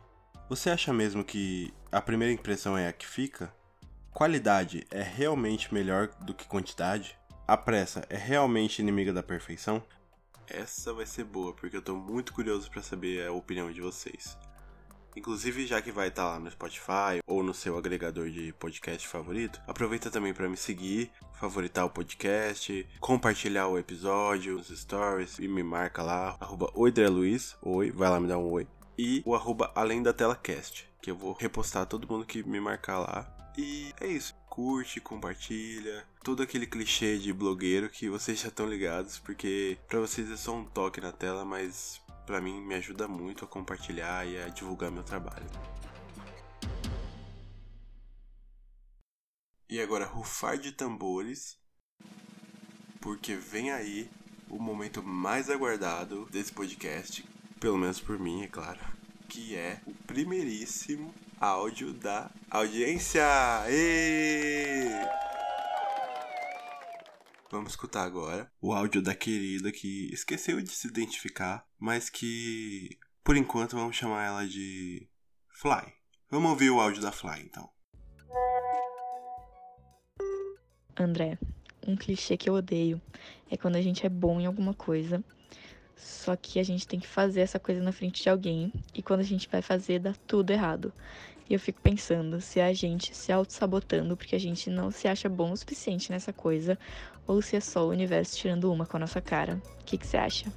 Você 0.49 0.69
acha 0.69 0.91
mesmo 0.91 1.23
que 1.23 1.73
a 1.91 2.01
primeira 2.01 2.33
impressão 2.33 2.77
é 2.77 2.87
a 2.87 2.93
que 2.93 3.07
fica? 3.07 3.53
Qualidade 4.19 4.85
é 4.91 5.01
realmente 5.01 5.73
melhor 5.73 6.09
do 6.19 6.33
que 6.33 6.45
quantidade? 6.45 7.17
A 7.47 7.55
pressa 7.55 8.05
é 8.09 8.17
realmente 8.17 8.81
inimiga 8.81 9.13
da 9.13 9.23
perfeição? 9.23 9.81
Essa 10.45 10.93
vai 10.93 11.05
ser 11.05 11.23
boa, 11.23 11.53
porque 11.53 11.77
eu 11.77 11.81
tô 11.81 11.95
muito 11.95 12.33
curioso 12.33 12.69
para 12.69 12.81
saber 12.81 13.25
a 13.25 13.31
opinião 13.31 13.71
de 13.71 13.79
vocês. 13.79 14.37
Inclusive, 15.15 15.65
já 15.65 15.81
que 15.81 15.89
vai 15.89 16.09
estar 16.09 16.23
tá 16.23 16.29
lá 16.31 16.37
no 16.37 16.51
Spotify 16.51 17.21
ou 17.25 17.41
no 17.41 17.53
seu 17.53 17.77
agregador 17.77 18.29
de 18.29 18.51
podcast 18.59 19.07
favorito, 19.07 19.61
aproveita 19.65 20.11
também 20.11 20.33
para 20.33 20.49
me 20.49 20.57
seguir, 20.57 21.09
favoritar 21.39 21.85
o 21.85 21.89
podcast, 21.89 22.85
compartilhar 22.99 23.69
o 23.69 23.79
episódio 23.79 24.57
nos 24.57 24.67
stories 24.67 25.39
e 25.39 25.47
me 25.47 25.63
marca 25.63 26.03
lá, 26.03 26.35
arroba 26.41 26.69
Luiz, 27.09 27.55
oi, 27.61 27.89
vai 27.89 28.09
lá 28.09 28.19
me 28.19 28.27
dar 28.27 28.37
um 28.37 28.51
oi. 28.51 28.67
E 28.97 29.23
o 29.25 29.33
arroba 29.33 29.71
Além 29.73 30.03
da 30.03 30.11
Tela 30.11 30.35
Cast, 30.35 30.89
que 31.01 31.09
eu 31.09 31.15
vou 31.15 31.31
repostar 31.31 31.85
todo 31.85 32.05
mundo 32.05 32.25
que 32.25 32.43
me 32.43 32.59
marcar 32.59 32.99
lá. 32.99 33.38
E 33.57 33.93
é 33.99 34.07
isso 34.07 34.33
curte, 34.59 34.99
compartilha, 34.99 36.05
todo 36.21 36.43
aquele 36.43 36.67
clichê 36.67 37.17
de 37.17 37.31
blogueiro 37.31 37.89
que 37.89 38.09
vocês 38.09 38.41
já 38.41 38.49
estão 38.49 38.67
ligados, 38.67 39.17
porque 39.17 39.77
para 39.87 40.01
vocês 40.01 40.29
é 40.29 40.35
só 40.35 40.53
um 40.53 40.65
toque 40.65 40.99
na 40.99 41.13
tela, 41.13 41.45
mas 41.45 42.01
para 42.25 42.41
mim 42.41 42.59
me 42.59 42.75
ajuda 42.75 43.07
muito 43.07 43.45
a 43.45 43.47
compartilhar 43.47 44.27
e 44.27 44.37
a 44.37 44.49
divulgar 44.49 44.91
meu 44.91 45.01
trabalho. 45.01 45.45
E 49.69 49.79
agora 49.79 50.05
rufar 50.05 50.57
de 50.57 50.73
tambores, 50.73 51.57
porque 52.99 53.35
vem 53.35 53.71
aí 53.71 54.11
o 54.49 54.59
momento 54.59 55.01
mais 55.01 55.49
aguardado 55.49 56.27
desse 56.31 56.51
podcast, 56.51 57.23
pelo 57.61 57.77
menos 57.77 58.01
por 58.01 58.19
mim, 58.19 58.43
é 58.43 58.47
claro, 58.47 58.79
que 59.29 59.55
é 59.55 59.79
o 59.85 59.93
primeiríssimo 59.93 61.13
áudio 61.39 61.93
da 61.93 62.29
audiência. 62.49 63.23
E 63.69 64.89
Vamos 67.51 67.71
escutar 67.71 68.03
agora 68.03 68.51
o 68.61 68.73
áudio 68.73 69.01
da 69.01 69.15
querida 69.15 69.71
que 69.71 70.13
esqueceu 70.13 70.61
de 70.61 70.69
se 70.69 70.87
identificar, 70.87 71.65
mas 71.79 72.09
que 72.09 72.99
por 73.23 73.35
enquanto 73.35 73.75
vamos 73.75 73.95
chamar 73.95 74.25
ela 74.25 74.47
de 74.47 75.09
Fly. 75.49 75.93
Vamos 76.29 76.51
ouvir 76.51 76.69
o 76.69 76.79
áudio 76.79 77.01
da 77.01 77.11
Fly 77.11 77.41
então. 77.41 77.67
André, 80.95 81.39
um 81.87 81.95
clichê 81.95 82.37
que 82.37 82.49
eu 82.49 82.53
odeio 82.53 83.01
é 83.49 83.57
quando 83.57 83.77
a 83.77 83.81
gente 83.81 84.05
é 84.05 84.09
bom 84.09 84.39
em 84.39 84.45
alguma 84.45 84.73
coisa, 84.75 85.23
só 85.99 86.35
que 86.35 86.59
a 86.59 86.63
gente 86.63 86.87
tem 86.87 86.99
que 86.99 87.07
fazer 87.07 87.41
essa 87.41 87.59
coisa 87.59 87.81
na 87.81 87.91
frente 87.91 88.23
de 88.23 88.29
alguém 88.29 88.71
e 88.93 89.01
quando 89.01 89.19
a 89.19 89.23
gente 89.23 89.49
vai 89.49 89.61
fazer 89.61 89.99
dá 89.99 90.13
tudo 90.25 90.51
errado. 90.51 90.93
E 91.49 91.53
eu 91.53 91.59
fico 91.59 91.81
pensando 91.81 92.39
se 92.39 92.59
é 92.59 92.65
a 92.65 92.73
gente 92.73 93.15
se 93.15 93.31
auto-sabotando 93.31 94.15
porque 94.15 94.35
a 94.35 94.39
gente 94.39 94.69
não 94.69 94.91
se 94.91 95.07
acha 95.07 95.27
bom 95.27 95.51
o 95.51 95.57
suficiente 95.57 96.11
nessa 96.11 96.31
coisa 96.31 96.77
ou 97.25 97.41
se 97.41 97.55
é 97.55 97.59
só 97.59 97.85
o 97.85 97.89
universo 97.89 98.37
tirando 98.37 98.71
uma 98.71 98.85
com 98.85 98.97
a 98.97 98.99
nossa 98.99 99.19
cara. 99.19 99.61
O 99.81 99.83
que, 99.83 99.97
que 99.97 100.05
você 100.05 100.17
acha? 100.17 100.53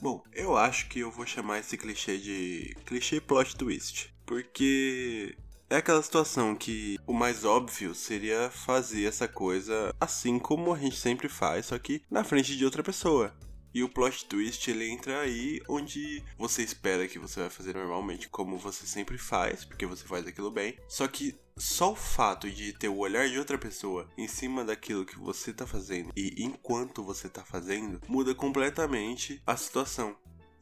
Bom, 0.00 0.22
eu 0.32 0.56
acho 0.56 0.88
que 0.88 1.00
eu 1.00 1.10
vou 1.10 1.26
chamar 1.26 1.58
esse 1.58 1.76
clichê 1.76 2.18
de 2.18 2.76
clichê 2.84 3.20
plot 3.20 3.56
twist. 3.56 4.14
Porque 4.24 5.36
é 5.70 5.76
aquela 5.76 6.02
situação 6.02 6.54
que 6.54 6.98
o 7.06 7.12
mais 7.12 7.44
óbvio 7.44 7.94
seria 7.94 8.50
fazer 8.50 9.04
essa 9.04 9.28
coisa 9.28 9.94
assim 10.00 10.38
como 10.38 10.72
a 10.72 10.78
gente 10.78 10.96
sempre 10.96 11.28
faz, 11.28 11.66
só 11.66 11.78
que 11.78 12.02
na 12.10 12.24
frente 12.24 12.56
de 12.56 12.64
outra 12.64 12.82
pessoa. 12.82 13.34
E 13.74 13.82
o 13.82 13.88
plot 13.88 14.24
twist 14.24 14.68
ele 14.70 14.88
entra 14.88 15.20
aí 15.20 15.60
onde 15.68 16.24
você 16.38 16.62
espera 16.62 17.06
que 17.06 17.18
você 17.18 17.40
vai 17.40 17.50
fazer 17.50 17.74
normalmente, 17.74 18.28
como 18.28 18.56
você 18.56 18.86
sempre 18.86 19.18
faz, 19.18 19.64
porque 19.64 19.84
você 19.84 20.06
faz 20.06 20.26
aquilo 20.26 20.50
bem. 20.50 20.78
Só 20.88 21.06
que 21.06 21.38
só 21.56 21.92
o 21.92 21.96
fato 21.96 22.50
de 22.50 22.72
ter 22.72 22.88
o 22.88 22.96
olhar 22.96 23.28
de 23.28 23.38
outra 23.38 23.58
pessoa 23.58 24.08
em 24.16 24.26
cima 24.26 24.64
daquilo 24.64 25.04
que 25.04 25.18
você 25.18 25.52
tá 25.52 25.66
fazendo 25.66 26.10
e 26.16 26.42
enquanto 26.42 27.04
você 27.04 27.28
tá 27.28 27.44
fazendo 27.44 28.00
muda 28.08 28.34
completamente 28.34 29.42
a 29.46 29.56
situação. 29.56 30.16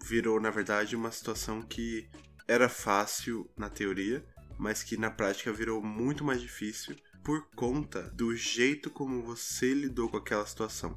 virou, 0.05 0.41
na 0.41 0.51
verdade, 0.51 0.97
uma 0.97 1.13
situação 1.13 1.63
que 1.63 2.09
era 2.49 2.69
fácil 2.69 3.51
na 3.57 3.69
teoria, 3.69 4.25
mas 4.59 4.83
que 4.83 4.97
na 4.97 5.11
prática 5.11 5.53
virou 5.53 5.83
muito 5.83 6.25
mais 6.25 6.41
difícil 6.41 6.97
por 7.23 7.47
conta 7.57 8.03
do 8.15 8.35
jeito 8.37 8.91
como 8.91 9.23
você 9.23 9.75
lidou 9.75 10.09
com 10.09 10.17
aquela 10.17 10.47
situação. 10.47 10.97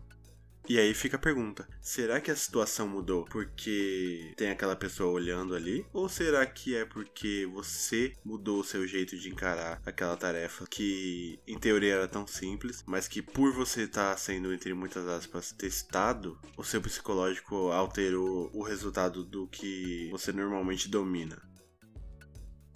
E 0.69 0.77
aí 0.77 0.93
fica 0.93 1.15
a 1.15 1.19
pergunta: 1.19 1.67
será 1.81 2.21
que 2.21 2.29
a 2.29 2.35
situação 2.35 2.87
mudou 2.87 3.25
porque 3.25 4.31
tem 4.37 4.51
aquela 4.51 4.75
pessoa 4.75 5.11
olhando 5.11 5.55
ali? 5.55 5.83
Ou 5.91 6.07
será 6.07 6.45
que 6.45 6.75
é 6.75 6.85
porque 6.85 7.49
você 7.51 8.13
mudou 8.23 8.59
o 8.59 8.63
seu 8.63 8.85
jeito 8.85 9.17
de 9.17 9.29
encarar 9.29 9.81
aquela 9.83 10.15
tarefa 10.15 10.67
que 10.69 11.39
em 11.47 11.57
teoria 11.57 11.95
era 11.95 12.07
tão 12.07 12.27
simples, 12.27 12.83
mas 12.85 13.07
que 13.07 13.19
por 13.19 13.51
você 13.51 13.83
estar 13.83 14.11
tá 14.11 14.17
sendo, 14.17 14.53
entre 14.53 14.71
muitas 14.75 15.07
aspas, 15.07 15.51
testado, 15.51 16.39
o 16.55 16.63
seu 16.63 16.79
psicológico 16.79 17.71
alterou 17.71 18.51
o 18.53 18.61
resultado 18.61 19.23
do 19.23 19.47
que 19.47 20.07
você 20.11 20.31
normalmente 20.31 20.87
domina? 20.87 21.48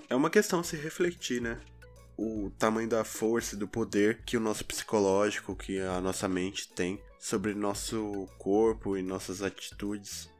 É 0.09 0.15
uma 0.15 0.29
questão 0.29 0.63
se 0.63 0.75
refletir, 0.75 1.41
né? 1.41 1.59
o 2.17 2.51
tamanho 2.57 2.87
da 2.87 3.03
força 3.03 3.55
e 3.55 3.57
do 3.57 3.67
poder 3.67 4.21
que 4.25 4.37
o 4.37 4.39
nosso 4.39 4.63
psicológico, 4.65 5.55
que 5.55 5.79
a 5.79 5.99
nossa 5.99 6.27
mente 6.27 6.67
tem 6.69 7.01
sobre 7.19 7.53
nosso 7.53 8.27
corpo 8.37 8.97
e 8.97 9.01
nossas 9.01 9.41
atitudes. 9.41 10.31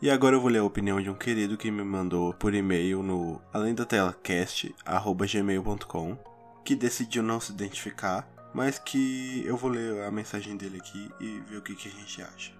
E 0.00 0.08
agora 0.08 0.36
eu 0.36 0.40
vou 0.40 0.48
ler 0.48 0.60
a 0.60 0.64
opinião 0.64 1.02
de 1.02 1.10
um 1.10 1.14
querido 1.14 1.56
que 1.56 1.72
me 1.72 1.82
mandou 1.82 2.32
por 2.32 2.54
e-mail 2.54 3.02
no 3.02 3.42
além 3.52 3.74
da 3.74 3.84
telacast@gmail.com, 3.84 6.16
que 6.64 6.76
decidiu 6.76 7.20
não 7.20 7.40
se 7.40 7.50
identificar, 7.50 8.30
mas 8.58 8.76
que 8.76 9.44
eu 9.46 9.56
vou 9.56 9.70
ler 9.70 10.02
a 10.02 10.10
mensagem 10.10 10.56
dele 10.56 10.78
aqui 10.78 11.08
e 11.20 11.38
ver 11.48 11.58
o 11.58 11.62
que, 11.62 11.76
que 11.76 11.86
a 11.86 11.92
gente 11.92 12.20
acha. 12.20 12.52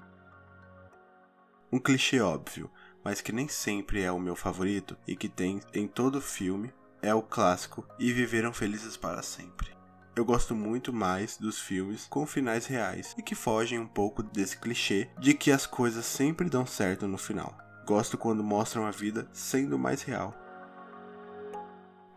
Um 1.73 1.81
clichê 1.81 2.21
óbvio, 2.21 2.71
mas 3.03 3.21
que 3.21 3.33
nem 3.33 3.49
sempre 3.49 4.03
é 4.03 4.13
o 4.13 4.21
meu 4.21 4.37
favorito 4.37 4.97
e 5.09 5.17
que 5.17 5.29
tem 5.29 5.61
em 5.75 5.89
todo 5.89 6.21
filme, 6.21 6.73
é 7.03 7.13
o 7.13 7.21
clássico 7.21 7.85
E 7.99 8.13
Viveram 8.13 8.53
Felizes 8.53 8.97
para 8.97 9.25
Sempre. 9.25 9.77
Eu 10.15 10.25
gosto 10.25 10.55
muito 10.55 10.93
mais 10.93 11.37
dos 11.37 11.59
filmes 11.59 12.07
com 12.07 12.25
finais 12.25 12.67
reais 12.67 13.13
e 13.19 13.23
que 13.23 13.35
fogem 13.35 13.81
um 13.81 13.87
pouco 13.89 14.23
desse 14.23 14.57
clichê 14.57 15.11
de 15.19 15.35
que 15.35 15.51
as 15.51 15.67
coisas 15.67 16.07
sempre 16.07 16.49
dão 16.49 16.65
certo 16.65 17.09
no 17.09 17.19
final. 17.19 17.59
Gosto 17.85 18.17
quando 18.17 18.45
mostram 18.45 18.87
a 18.87 18.93
vida 18.93 19.29
sendo 19.33 19.77
mais 19.77 20.03
real. 20.03 20.33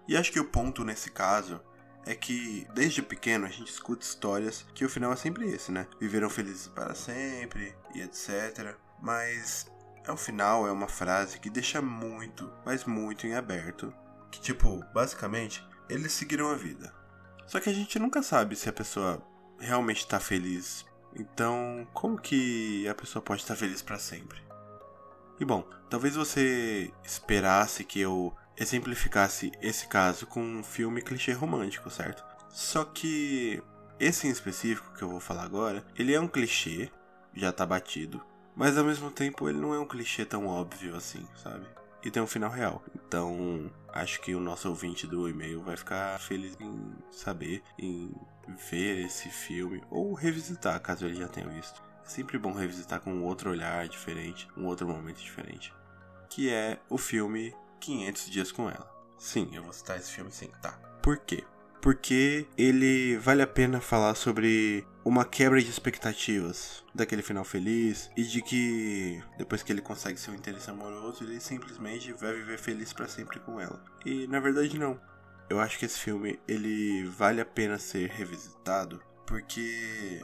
E 0.08 0.16
acho 0.16 0.32
que 0.32 0.40
o 0.40 0.46
ponto 0.46 0.84
nesse 0.84 1.10
caso 1.10 1.60
é 2.06 2.16
que 2.16 2.68
desde 2.74 3.02
pequeno 3.02 3.46
a 3.46 3.50
gente 3.50 3.72
escuta 3.72 4.04
histórias 4.04 4.66
que 4.74 4.86
o 4.86 4.90
final 4.90 5.14
é 5.14 5.16
sempre 5.16 5.50
esse, 5.50 5.72
né? 5.72 5.88
Viveram 6.00 6.30
felizes 6.30 6.68
para 6.68 6.96
sempre 6.96 7.76
e 7.94 8.02
etc. 8.02 8.76
Mas 9.02 9.68
ao 10.08 10.18
final 10.18 10.68
é 10.68 10.72
uma 10.72 10.88
frase 10.88 11.40
que 11.40 11.50
deixa 11.50 11.82
muito, 11.82 12.52
mas 12.66 12.86
muito 12.86 13.28
em 13.28 13.36
aberto. 13.36 13.94
Que 14.32 14.40
tipo, 14.40 14.84
basicamente, 14.94 15.64
eles 15.90 16.12
seguiram 16.14 16.50
a 16.50 16.56
vida. 16.56 16.94
Só 17.46 17.60
que 17.60 17.70
a 17.70 17.74
gente 17.74 18.00
nunca 18.00 18.24
sabe 18.24 18.56
se 18.56 18.70
a 18.70 18.74
pessoa 18.74 19.22
realmente 19.60 20.08
tá 20.08 20.20
feliz. 20.20 20.86
Então, 21.14 21.88
como 21.94 22.20
que 22.20 22.88
a 22.88 22.96
pessoa 22.96 23.22
pode 23.22 23.42
estar 23.42 23.56
feliz 23.56 23.82
para 23.82 24.00
sempre? 24.00 24.42
E 25.40 25.46
bom, 25.46 25.68
talvez 25.90 26.16
você 26.16 26.94
esperasse 27.04 27.84
que 27.84 28.00
eu 28.00 28.34
exemplificasse 28.58 29.52
esse 29.62 29.88
caso 29.88 30.26
com 30.26 30.42
um 30.42 30.64
filme 30.64 31.02
clichê 31.02 31.34
romântico, 31.34 31.90
certo? 31.90 32.24
Só 32.50 32.84
que 32.84 33.62
esse 34.00 34.28
em 34.28 34.32
específico 34.32 34.94
que 34.94 35.04
eu 35.04 35.10
vou 35.10 35.20
falar 35.20 35.44
agora, 35.44 35.86
ele 35.96 36.14
é 36.14 36.20
um 36.20 36.28
clichê, 36.28 36.92
já 37.34 37.52
tá 37.52 37.66
batido, 37.66 38.22
mas 38.56 38.78
ao 38.78 38.84
mesmo 38.84 39.10
tempo 39.10 39.48
ele 39.48 39.60
não 39.60 39.74
é 39.74 39.80
um 39.80 39.88
clichê 39.88 40.26
tão 40.26 40.48
óbvio 40.48 40.96
assim, 40.96 41.26
sabe? 41.36 41.66
E 42.04 42.10
tem 42.10 42.22
um 42.22 42.28
final 42.28 42.50
real. 42.50 42.84
Então, 42.96 43.72
acho 43.90 44.20
que 44.22 44.34
o 44.34 44.40
nosso 44.40 44.68
ouvinte 44.68 45.06
do 45.06 45.30
e-mail 45.30 45.62
vai 45.62 45.78
ficar 45.78 46.20
feliz 46.20 46.58
em 46.60 46.96
saber, 47.12 47.62
em 47.78 48.12
ver 48.70 49.06
esse 49.06 49.30
filme, 49.30 49.84
ou 49.90 50.14
revisitar, 50.14 50.82
caso 50.82 51.06
ele 51.06 51.16
já 51.16 51.28
tenha 51.28 51.48
visto. 51.48 51.82
É 52.04 52.10
sempre 52.10 52.40
bom 52.40 52.54
revisitar 52.54 53.00
com 53.00 53.14
um 53.14 53.24
outro 53.24 53.52
olhar 53.52 53.88
diferente, 53.88 54.48
um 54.58 54.66
outro 54.66 54.88
momento 54.88 55.22
diferente. 55.22 55.74
Que 56.28 56.50
é 56.50 56.80
o 56.90 56.98
filme 56.98 57.54
500 57.82 58.30
Dias 58.30 58.52
com 58.52 58.70
Ela. 58.70 58.90
Sim, 59.18 59.50
eu 59.54 59.64
vou 59.64 59.74
citar 59.74 59.98
esse 59.98 60.12
filme 60.12 60.32
sim, 60.32 60.50
tá. 60.62 60.72
Por 61.02 61.18
quê? 61.18 61.44
Porque 61.82 62.48
ele 62.58 63.18
vale 63.18 63.42
a 63.42 63.48
pena 63.48 63.82
falar 63.82 64.14
sobre 64.14 64.86
uma 65.04 65.26
quebra 65.26 65.60
de 65.60 65.70
expectativas 65.70 66.84
daquele 66.94 67.24
final 67.24 67.44
feliz 67.44 68.10
e 68.16 68.24
de 68.24 68.42
que 68.42 69.22
depois 69.38 69.64
que 69.64 69.72
ele 69.72 69.82
consegue 69.82 70.20
seu 70.20 70.34
interesse 70.34 70.70
amoroso, 70.70 71.24
ele 71.24 71.40
simplesmente 71.40 72.14
vai 72.14 72.34
viver 72.34 72.60
feliz 72.60 72.94
para 72.94 73.08
sempre 73.08 73.40
com 73.40 73.60
ela. 73.60 73.84
E 74.06 74.28
na 74.28 74.40
verdade 74.40 74.78
não. 74.78 75.00
Eu 75.50 75.60
acho 75.60 75.78
que 75.78 75.86
esse 75.86 76.00
filme 76.00 76.40
ele 76.48 77.04
vale 77.06 77.42
a 77.42 77.46
pena 77.46 77.78
ser 77.80 78.10
revisitado 78.10 79.02
porque 79.26 80.22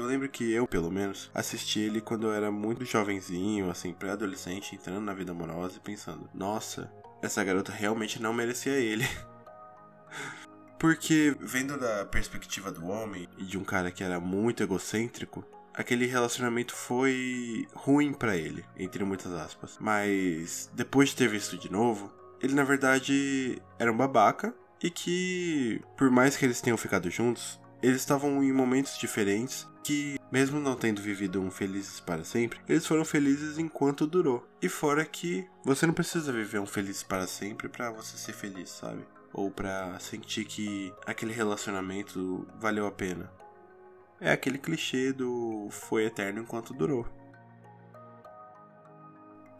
eu 0.00 0.06
lembro 0.06 0.28
que 0.28 0.52
eu, 0.52 0.66
pelo 0.66 0.90
menos, 0.90 1.30
assisti 1.34 1.80
ele 1.80 2.00
quando 2.00 2.26
eu 2.26 2.34
era 2.34 2.50
muito 2.50 2.84
jovenzinho, 2.84 3.70
assim, 3.70 3.92
pré-adolescente, 3.92 4.74
entrando 4.74 5.00
na 5.00 5.14
vida 5.14 5.32
amorosa 5.32 5.76
e 5.76 5.80
pensando: 5.80 6.28
"Nossa, 6.34 6.90
essa 7.22 7.42
garota 7.42 7.72
realmente 7.72 8.20
não 8.20 8.32
merecia 8.32 8.74
ele". 8.74 9.04
Porque, 10.78 11.34
vendo 11.40 11.78
da 11.78 12.04
perspectiva 12.04 12.70
do 12.70 12.86
homem 12.86 13.28
e 13.38 13.44
de 13.44 13.56
um 13.56 13.64
cara 13.64 13.90
que 13.90 14.04
era 14.04 14.20
muito 14.20 14.62
egocêntrico, 14.62 15.44
aquele 15.72 16.06
relacionamento 16.06 16.74
foi 16.74 17.66
ruim 17.74 18.12
para 18.12 18.36
ele, 18.36 18.64
entre 18.76 19.04
muitas 19.04 19.32
aspas. 19.32 19.76
Mas 19.80 20.70
depois 20.74 21.10
de 21.10 21.16
ter 21.16 21.28
visto 21.28 21.56
de 21.56 21.70
novo, 21.70 22.12
ele 22.40 22.54
na 22.54 22.64
verdade 22.64 23.60
era 23.78 23.92
um 23.92 23.96
babaca 23.96 24.54
e 24.82 24.90
que, 24.90 25.80
por 25.96 26.10
mais 26.10 26.36
que 26.36 26.44
eles 26.44 26.60
tenham 26.60 26.76
ficado 26.76 27.10
juntos, 27.10 27.60
eles 27.82 28.00
estavam 28.00 28.42
em 28.42 28.52
momentos 28.52 28.98
diferentes 28.98 29.66
que, 29.86 30.18
mesmo 30.32 30.58
não 30.58 30.74
tendo 30.74 31.00
vivido 31.00 31.40
um 31.40 31.50
felizes 31.50 32.00
para 32.00 32.24
sempre, 32.24 32.60
eles 32.68 32.86
foram 32.86 33.04
felizes 33.04 33.58
enquanto 33.58 34.06
durou. 34.06 34.46
E 34.60 34.68
fora 34.68 35.04
que 35.04 35.46
você 35.64 35.86
não 35.86 35.94
precisa 35.94 36.32
viver 36.32 36.58
um 36.58 36.66
felizes 36.66 37.02
para 37.02 37.26
sempre 37.26 37.68
para 37.68 37.90
você 37.90 38.16
ser 38.16 38.32
feliz, 38.32 38.70
sabe? 38.70 39.04
ou 39.36 39.50
para 39.50 39.98
sentir 39.98 40.46
que 40.46 40.90
aquele 41.04 41.32
relacionamento 41.32 42.48
valeu 42.58 42.86
a 42.86 42.90
pena. 42.90 43.30
É 44.18 44.32
aquele 44.32 44.56
clichê 44.56 45.12
do 45.12 45.68
foi 45.70 46.06
eterno 46.06 46.40
enquanto 46.40 46.72
durou. 46.72 47.06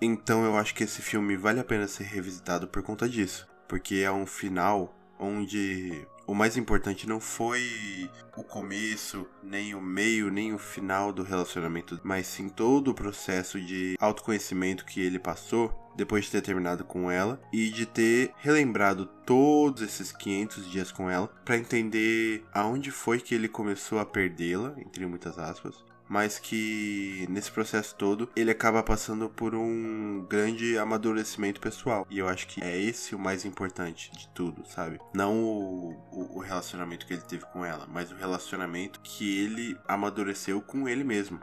Então 0.00 0.46
eu 0.46 0.56
acho 0.56 0.74
que 0.74 0.84
esse 0.84 1.02
filme 1.02 1.36
vale 1.36 1.60
a 1.60 1.64
pena 1.64 1.86
ser 1.86 2.04
revisitado 2.04 2.66
por 2.66 2.82
conta 2.82 3.06
disso, 3.06 3.46
porque 3.68 3.96
é 3.96 4.10
um 4.10 4.24
final 4.24 4.94
onde 5.18 6.06
o 6.26 6.34
mais 6.34 6.56
importante 6.56 7.08
não 7.08 7.20
foi 7.20 8.10
o 8.36 8.42
começo, 8.42 9.26
nem 9.42 9.74
o 9.74 9.80
meio, 9.80 10.30
nem 10.30 10.52
o 10.52 10.58
final 10.58 11.12
do 11.12 11.22
relacionamento, 11.22 11.98
mas 12.02 12.26
sim 12.26 12.48
todo 12.48 12.88
o 12.88 12.94
processo 12.94 13.60
de 13.60 13.96
autoconhecimento 14.00 14.84
que 14.84 15.00
ele 15.00 15.18
passou 15.18 15.72
depois 15.96 16.26
de 16.26 16.32
ter 16.32 16.42
terminado 16.42 16.84
com 16.84 17.10
ela 17.10 17.40
e 17.52 17.70
de 17.70 17.86
ter 17.86 18.32
relembrado 18.36 19.06
todos 19.24 19.80
esses 19.80 20.12
500 20.12 20.70
dias 20.70 20.92
com 20.92 21.08
ela 21.08 21.28
para 21.44 21.56
entender 21.56 22.44
aonde 22.52 22.90
foi 22.90 23.18
que 23.18 23.34
ele 23.34 23.48
começou 23.48 23.98
a 23.98 24.04
perdê-la, 24.04 24.74
entre 24.78 25.06
muitas 25.06 25.38
aspas, 25.38 25.82
mas 26.08 26.38
que 26.38 27.26
nesse 27.28 27.50
processo 27.50 27.94
todo 27.94 28.28
ele 28.36 28.50
acaba 28.50 28.82
passando 28.82 29.28
por 29.28 29.54
um 29.54 30.24
grande 30.28 30.78
amadurecimento 30.78 31.60
pessoal. 31.60 32.06
E 32.10 32.18
eu 32.18 32.28
acho 32.28 32.46
que 32.46 32.62
é 32.62 32.78
esse 32.78 33.14
o 33.14 33.18
mais 33.18 33.44
importante 33.44 34.10
de 34.12 34.28
tudo, 34.28 34.64
sabe? 34.66 35.00
Não 35.12 35.42
o, 35.42 35.90
o, 36.12 36.36
o 36.36 36.38
relacionamento 36.38 37.06
que 37.06 37.14
ele 37.14 37.22
teve 37.22 37.44
com 37.46 37.64
ela, 37.64 37.86
mas 37.86 38.10
o 38.10 38.16
relacionamento 38.16 39.00
que 39.00 39.38
ele 39.38 39.76
amadureceu 39.86 40.60
com 40.60 40.88
ele 40.88 41.04
mesmo. 41.04 41.40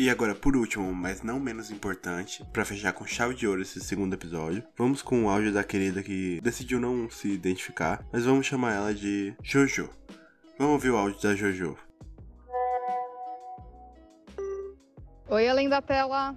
E 0.00 0.08
agora, 0.08 0.34
por 0.34 0.56
último, 0.56 0.94
mas 0.94 1.22
não 1.22 1.38
menos 1.38 1.70
importante, 1.70 2.42
para 2.54 2.64
fechar 2.64 2.90
com 2.94 3.04
chave 3.04 3.34
de 3.34 3.46
ouro 3.46 3.60
esse 3.60 3.78
segundo 3.80 4.14
episódio, 4.14 4.62
vamos 4.74 5.02
com 5.02 5.24
o 5.24 5.28
áudio 5.28 5.52
da 5.52 5.62
querida 5.62 6.02
que 6.02 6.40
decidiu 6.40 6.80
não 6.80 7.10
se 7.10 7.28
identificar, 7.28 8.02
mas 8.10 8.24
vamos 8.24 8.46
chamar 8.46 8.72
ela 8.72 8.94
de 8.94 9.34
Jojo. 9.42 9.90
Vamos 10.58 10.72
ouvir 10.72 10.88
o 10.88 10.96
áudio 10.96 11.20
da 11.20 11.34
Jojo. 11.34 11.76
Oi, 15.28 15.46
além 15.46 15.68
da 15.68 15.82
tela, 15.82 16.34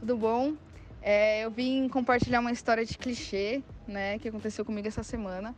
tudo 0.00 0.16
bom? 0.16 0.56
É, 1.00 1.44
eu 1.44 1.52
vim 1.52 1.88
compartilhar 1.88 2.40
uma 2.40 2.50
história 2.50 2.84
de 2.84 2.98
clichê, 2.98 3.62
né, 3.86 4.18
que 4.18 4.28
aconteceu 4.28 4.64
comigo 4.64 4.88
essa 4.88 5.04
semana. 5.04 5.54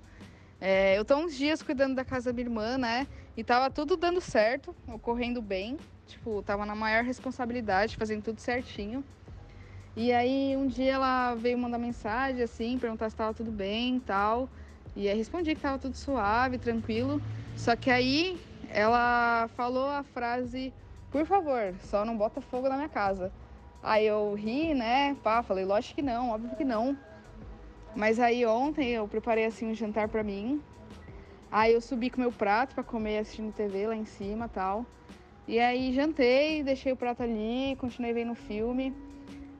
É, 0.60 0.98
eu 0.98 1.06
tô 1.06 1.16
uns 1.16 1.34
dias 1.34 1.62
cuidando 1.62 1.94
da 1.94 2.04
casa 2.04 2.30
da 2.30 2.34
minha 2.34 2.48
irmã, 2.48 2.76
né, 2.76 3.06
e 3.34 3.42
tava 3.42 3.70
tudo 3.70 3.96
dando 3.96 4.20
certo, 4.20 4.76
ocorrendo 4.86 5.40
bem. 5.40 5.78
Tipo, 6.06 6.42
tava 6.42 6.64
na 6.64 6.74
maior 6.74 7.02
responsabilidade, 7.02 7.96
fazendo 7.96 8.22
tudo 8.22 8.40
certinho. 8.40 9.04
E 9.94 10.12
aí 10.12 10.54
um 10.56 10.66
dia 10.66 10.92
ela 10.92 11.34
veio 11.34 11.58
mandar 11.58 11.78
mensagem 11.78 12.42
assim, 12.42 12.78
perguntar 12.78 13.08
se 13.08 13.14
estava 13.14 13.32
tudo 13.32 13.50
bem 13.50 13.96
e 13.96 14.00
tal. 14.00 14.48
E 14.94 15.08
aí 15.08 15.16
respondi 15.16 15.50
que 15.50 15.58
estava 15.58 15.78
tudo 15.78 15.96
suave, 15.96 16.58
tranquilo. 16.58 17.20
Só 17.56 17.74
que 17.74 17.90
aí 17.90 18.38
ela 18.68 19.48
falou 19.56 19.88
a 19.88 20.02
frase, 20.02 20.72
por 21.10 21.24
favor, 21.26 21.74
só 21.82 22.04
não 22.04 22.16
bota 22.16 22.40
fogo 22.40 22.68
na 22.68 22.76
minha 22.76 22.88
casa. 22.88 23.32
Aí 23.82 24.06
eu 24.06 24.34
ri, 24.34 24.74
né? 24.74 25.16
Pá, 25.22 25.42
falei, 25.42 25.64
lógico 25.64 25.96
que 25.96 26.02
não, 26.02 26.30
óbvio 26.30 26.56
que 26.56 26.64
não. 26.64 26.96
Mas 27.94 28.20
aí 28.20 28.44
ontem 28.44 28.90
eu 28.90 29.08
preparei 29.08 29.46
assim 29.46 29.70
um 29.70 29.74
jantar 29.74 30.08
para 30.08 30.22
mim. 30.22 30.60
Aí 31.50 31.72
eu 31.72 31.80
subi 31.80 32.10
com 32.10 32.20
meu 32.20 32.32
prato 32.32 32.74
para 32.74 32.84
comer 32.84 33.18
assistindo 33.18 33.54
TV 33.54 33.86
lá 33.86 33.96
em 33.96 34.04
cima, 34.04 34.48
tal. 34.48 34.84
E 35.48 35.60
aí 35.60 35.92
jantei, 35.92 36.64
deixei 36.64 36.92
o 36.92 36.96
prato 36.96 37.22
ali, 37.22 37.76
continuei 37.78 38.12
vendo 38.12 38.32
o 38.32 38.34
filme. 38.34 38.92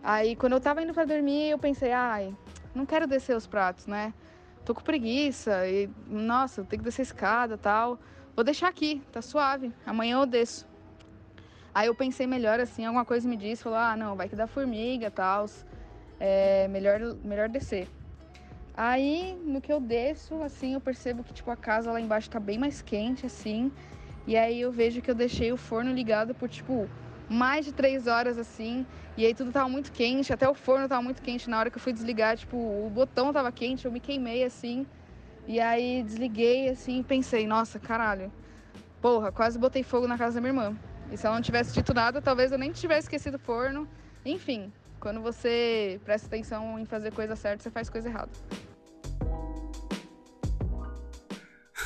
Aí 0.03 0.35
quando 0.35 0.55
eu 0.55 0.61
tava 0.61 0.83
indo 0.83 0.93
para 0.93 1.05
dormir, 1.05 1.51
eu 1.51 1.59
pensei, 1.59 1.93
ai, 1.93 2.35
não 2.75 2.85
quero 2.85 3.07
descer 3.07 3.37
os 3.37 3.47
pratos, 3.47 3.87
né? 3.87 4.13
Tô 4.65 4.75
com 4.75 4.83
preguiça 4.83 5.69
e 5.69 5.89
nossa, 6.09 6.65
tem 6.65 6.77
que 6.79 6.85
descer 6.85 7.03
a 7.03 7.05
escada, 7.05 7.57
tal. 7.57 8.01
Vou 8.35 8.45
deixar 8.45 8.69
aqui, 8.69 9.01
tá 9.13 9.23
suave. 9.23 9.73
Amanhã 9.87 10.19
eu 10.19 10.27
desço. 10.27 10.67
Aí 11.73 11.87
eu 11.87 11.95
pensei 11.95 12.27
melhor 12.27 12.59
assim, 12.59 12.85
alguma 12.85 13.05
coisa 13.05 13.29
me 13.29 13.37
disse, 13.37 13.63
falou: 13.63 13.79
"Ah, 13.79 13.97
não, 13.97 14.17
vai 14.17 14.29
que 14.29 14.35
dá 14.35 14.49
formiga, 14.49 15.09
tal. 15.09 15.47
É 16.19 16.67
melhor 16.69 17.01
melhor 17.23 17.49
descer". 17.49 17.89
Aí, 18.75 19.41
no 19.45 19.61
que 19.61 19.73
eu 19.73 19.81
desço, 19.81 20.43
assim, 20.43 20.75
eu 20.75 20.81
percebo 20.81 21.23
que 21.23 21.33
tipo 21.33 21.51
a 21.51 21.57
casa 21.57 21.93
lá 21.93 22.01
embaixo 22.01 22.29
tá 22.29 22.41
bem 22.41 22.59
mais 22.59 22.83
quente 22.83 23.25
assim. 23.25 23.73
E 24.27 24.37
aí 24.37 24.61
eu 24.61 24.73
vejo 24.73 25.01
que 25.01 25.11
eu 25.11 25.15
deixei 25.15 25.53
o 25.53 25.57
forno 25.57 25.93
ligado 25.93 26.35
por 26.35 26.49
tipo 26.49 26.89
mais 27.29 27.65
de 27.65 27.73
três 27.73 28.07
horas 28.07 28.39
assim. 28.39 28.87
E 29.17 29.25
aí 29.25 29.35
tudo 29.35 29.53
tava 29.53 29.69
muito 29.69 29.93
quente, 29.93 30.33
até 30.33 30.49
o 30.49 30.55
forno 30.55 30.89
tava 30.89 31.03
muito 31.03 31.23
quente. 31.23 31.49
Na 31.49 31.59
hora 31.59 31.71
que 31.71 31.77
eu 31.77 31.81
fui 31.81 31.93
desligar, 31.93 32.37
tipo, 32.37 32.57
o 32.57 32.91
botão 32.91 33.33
tava 33.33 33.51
quente, 33.53 33.85
eu 33.85 33.93
me 33.93 34.01
queimei 34.01 34.45
assim. 34.45 34.87
E 35.47 35.61
aí 35.61 36.03
desliguei 36.03 36.69
assim 36.69 37.01
e 37.01 37.05
pensei, 37.05 37.47
nossa, 37.47 37.79
caralho. 37.79 38.33
Porra, 39.01 39.31
quase 39.31 39.59
botei 39.59 39.83
fogo 39.83 40.09
na 40.09 40.19
casa 40.19 40.35
da 40.35 40.41
minha 40.41 40.51
irmã. 40.51 40.77
E 41.11 41.17
se 41.17 41.25
ela 41.25 41.37
não 41.37 41.43
tivesse 41.43 41.73
dito 41.73 41.95
nada, 41.95 42.21
talvez 42.21 42.51
eu 42.51 42.59
nem 42.59 42.73
tivesse 42.73 43.03
esquecido 43.03 43.37
o 43.37 43.39
forno. 43.39 43.89
Enfim, 44.25 44.73
quando 44.99 45.21
você 45.21 46.01
presta 46.05 46.27
atenção 46.27 46.79
em 46.81 46.85
fazer 46.85 47.13
coisa 47.13 47.37
certa, 47.37 47.63
você 47.63 47.71
faz 47.71 47.89
coisa 47.89 48.09
errada. 48.09 48.31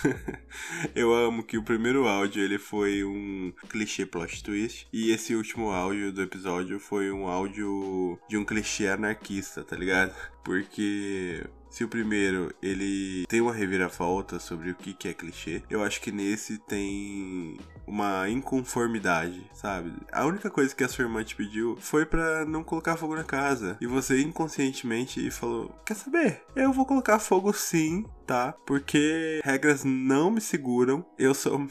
Eu 0.95 1.13
amo 1.15 1.43
que 1.43 1.59
o 1.59 1.63
primeiro 1.63 2.07
áudio 2.07 2.43
ele 2.43 2.59
foi 2.59 3.05
um 3.05 3.53
clichê 3.69 4.07
plot 4.07 4.43
twist 4.43 4.87
e 4.93 5.11
esse 5.11 5.35
último 5.35 5.71
áudio 5.71 6.13
do 6.13 6.23
episódio 6.23 6.79
foi 6.79 7.11
um 7.11 7.27
áudio 7.27 8.19
de 8.29 8.37
um 8.37 8.45
clichê 8.45 8.89
anarquista, 8.89 9.63
tá 9.63 9.77
ligado? 9.77 10.15
Porque 10.45 11.45
se 11.71 11.85
o 11.85 11.89
primeiro 11.89 12.53
ele 12.61 13.25
tem 13.27 13.41
uma 13.41 13.55
reviravolta 13.55 14.39
sobre 14.39 14.71
o 14.71 14.75
que, 14.75 14.93
que 14.93 15.09
é 15.09 15.15
clichê, 15.15 15.63
eu 15.71 15.83
acho 15.83 16.01
que 16.01 16.11
nesse 16.11 16.59
tem 16.59 17.57
uma 17.87 18.29
inconformidade, 18.29 19.49
sabe? 19.55 19.93
A 20.13 20.27
única 20.27 20.51
coisa 20.51 20.75
que 20.75 20.85
a 20.85 20.89
sua 20.89 21.05
irmã 21.05 21.23
te 21.23 21.37
pediu 21.37 21.77
foi 21.81 22.05
para 22.05 22.45
não 22.45 22.65
colocar 22.65 22.97
fogo 22.97 23.15
na 23.15 23.25
casa. 23.25 23.79
E 23.81 23.87
você 23.87 24.21
inconscientemente 24.21 25.31
falou: 25.31 25.75
Quer 25.87 25.95
saber? 25.95 26.43
Eu 26.57 26.73
vou 26.73 26.85
colocar 26.85 27.19
fogo 27.19 27.53
sim, 27.53 28.05
tá? 28.27 28.53
Porque 28.67 29.41
regras 29.45 29.85
não 29.85 30.31
me 30.31 30.41
seguram. 30.41 31.07
Eu 31.17 31.35
sou. 31.35 31.67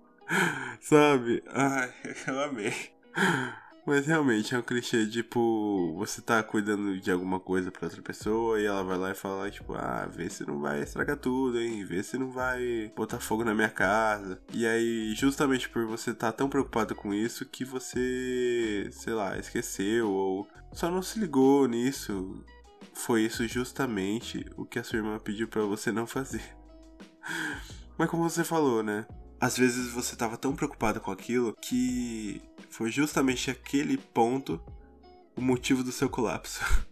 sabe? 0.80 1.42
Ai, 1.52 1.92
eu 2.26 2.40
amei. 2.42 2.74
Mas 3.86 4.06
realmente 4.06 4.54
é 4.54 4.58
um 4.58 4.62
clichê, 4.62 5.06
tipo, 5.06 5.94
você 5.96 6.20
tá 6.20 6.42
cuidando 6.42 7.00
de 7.00 7.10
alguma 7.10 7.40
coisa 7.40 7.70
pra 7.70 7.86
outra 7.86 8.02
pessoa 8.02 8.60
e 8.60 8.66
ela 8.66 8.84
vai 8.84 8.98
lá 8.98 9.10
e 9.10 9.14
fala, 9.14 9.50
tipo, 9.50 9.74
ah, 9.74 10.06
vê 10.06 10.28
se 10.28 10.46
não 10.46 10.60
vai 10.60 10.82
estragar 10.82 11.16
tudo, 11.16 11.58
hein? 11.58 11.84
Vê 11.84 12.02
se 12.02 12.18
não 12.18 12.30
vai 12.30 12.92
botar 12.94 13.18
fogo 13.18 13.42
na 13.42 13.54
minha 13.54 13.70
casa. 13.70 14.40
E 14.52 14.66
aí, 14.66 15.14
justamente 15.14 15.68
por 15.68 15.86
você 15.86 16.12
tá 16.14 16.30
tão 16.30 16.48
preocupado 16.48 16.94
com 16.94 17.14
isso 17.14 17.46
que 17.46 17.64
você, 17.64 18.88
sei 18.92 19.14
lá, 19.14 19.38
esqueceu 19.38 20.10
ou 20.10 20.46
só 20.72 20.90
não 20.90 21.02
se 21.02 21.18
ligou 21.18 21.66
nisso. 21.66 22.44
Foi 22.92 23.22
isso 23.22 23.46
justamente 23.48 24.44
o 24.56 24.64
que 24.64 24.78
a 24.78 24.84
sua 24.84 24.98
irmã 24.98 25.18
pediu 25.18 25.48
para 25.48 25.62
você 25.62 25.90
não 25.90 26.06
fazer. 26.06 26.42
Mas 27.96 28.10
como 28.10 28.28
você 28.28 28.44
falou, 28.44 28.82
né? 28.82 29.06
Às 29.40 29.56
vezes 29.56 29.90
você 29.92 30.14
tava 30.14 30.36
tão 30.36 30.54
preocupado 30.54 31.00
com 31.00 31.10
aquilo 31.10 31.54
que 31.62 32.42
foi 32.70 32.90
justamente 32.90 33.50
aquele 33.50 33.98
ponto 33.98 34.60
o 35.36 35.42
motivo 35.42 35.82
do 35.82 35.92
seu 35.92 36.08
colapso. 36.08 36.60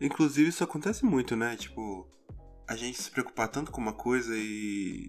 Inclusive, 0.00 0.48
isso 0.48 0.64
acontece 0.64 1.04
muito, 1.04 1.36
né? 1.36 1.56
Tipo, 1.56 2.06
a 2.66 2.76
gente 2.76 3.00
se 3.00 3.10
preocupar 3.10 3.48
tanto 3.48 3.70
com 3.70 3.80
uma 3.80 3.92
coisa 3.92 4.36
e 4.36 5.08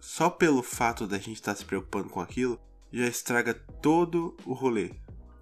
só 0.00 0.30
pelo 0.30 0.62
fato 0.62 1.06
da 1.06 1.18
gente 1.18 1.34
estar 1.34 1.52
tá 1.52 1.58
se 1.58 1.64
preocupando 1.64 2.08
com 2.08 2.20
aquilo 2.20 2.60
já 2.92 3.06
estraga 3.06 3.54
todo 3.54 4.36
o 4.44 4.52
rolê, 4.52 4.92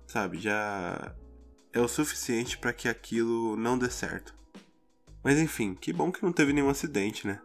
sabe? 0.07 0.39
Já 0.39 1.15
é 1.73 1.81
o 1.81 1.89
suficiente 1.89 2.57
para 2.59 2.73
que 2.73 2.89
aquilo 2.89 3.57
não 3.57 3.79
dê 3.79 3.91
certo. 3.91 4.35
Mas 5.23 5.39
enfim, 5.39 5.75
que 5.75 5.93
bom 5.93 6.11
que 6.11 6.23
não 6.23 6.33
teve 6.33 6.53
nenhum 6.53 6.69
acidente, 6.69 7.27
né? 7.27 7.41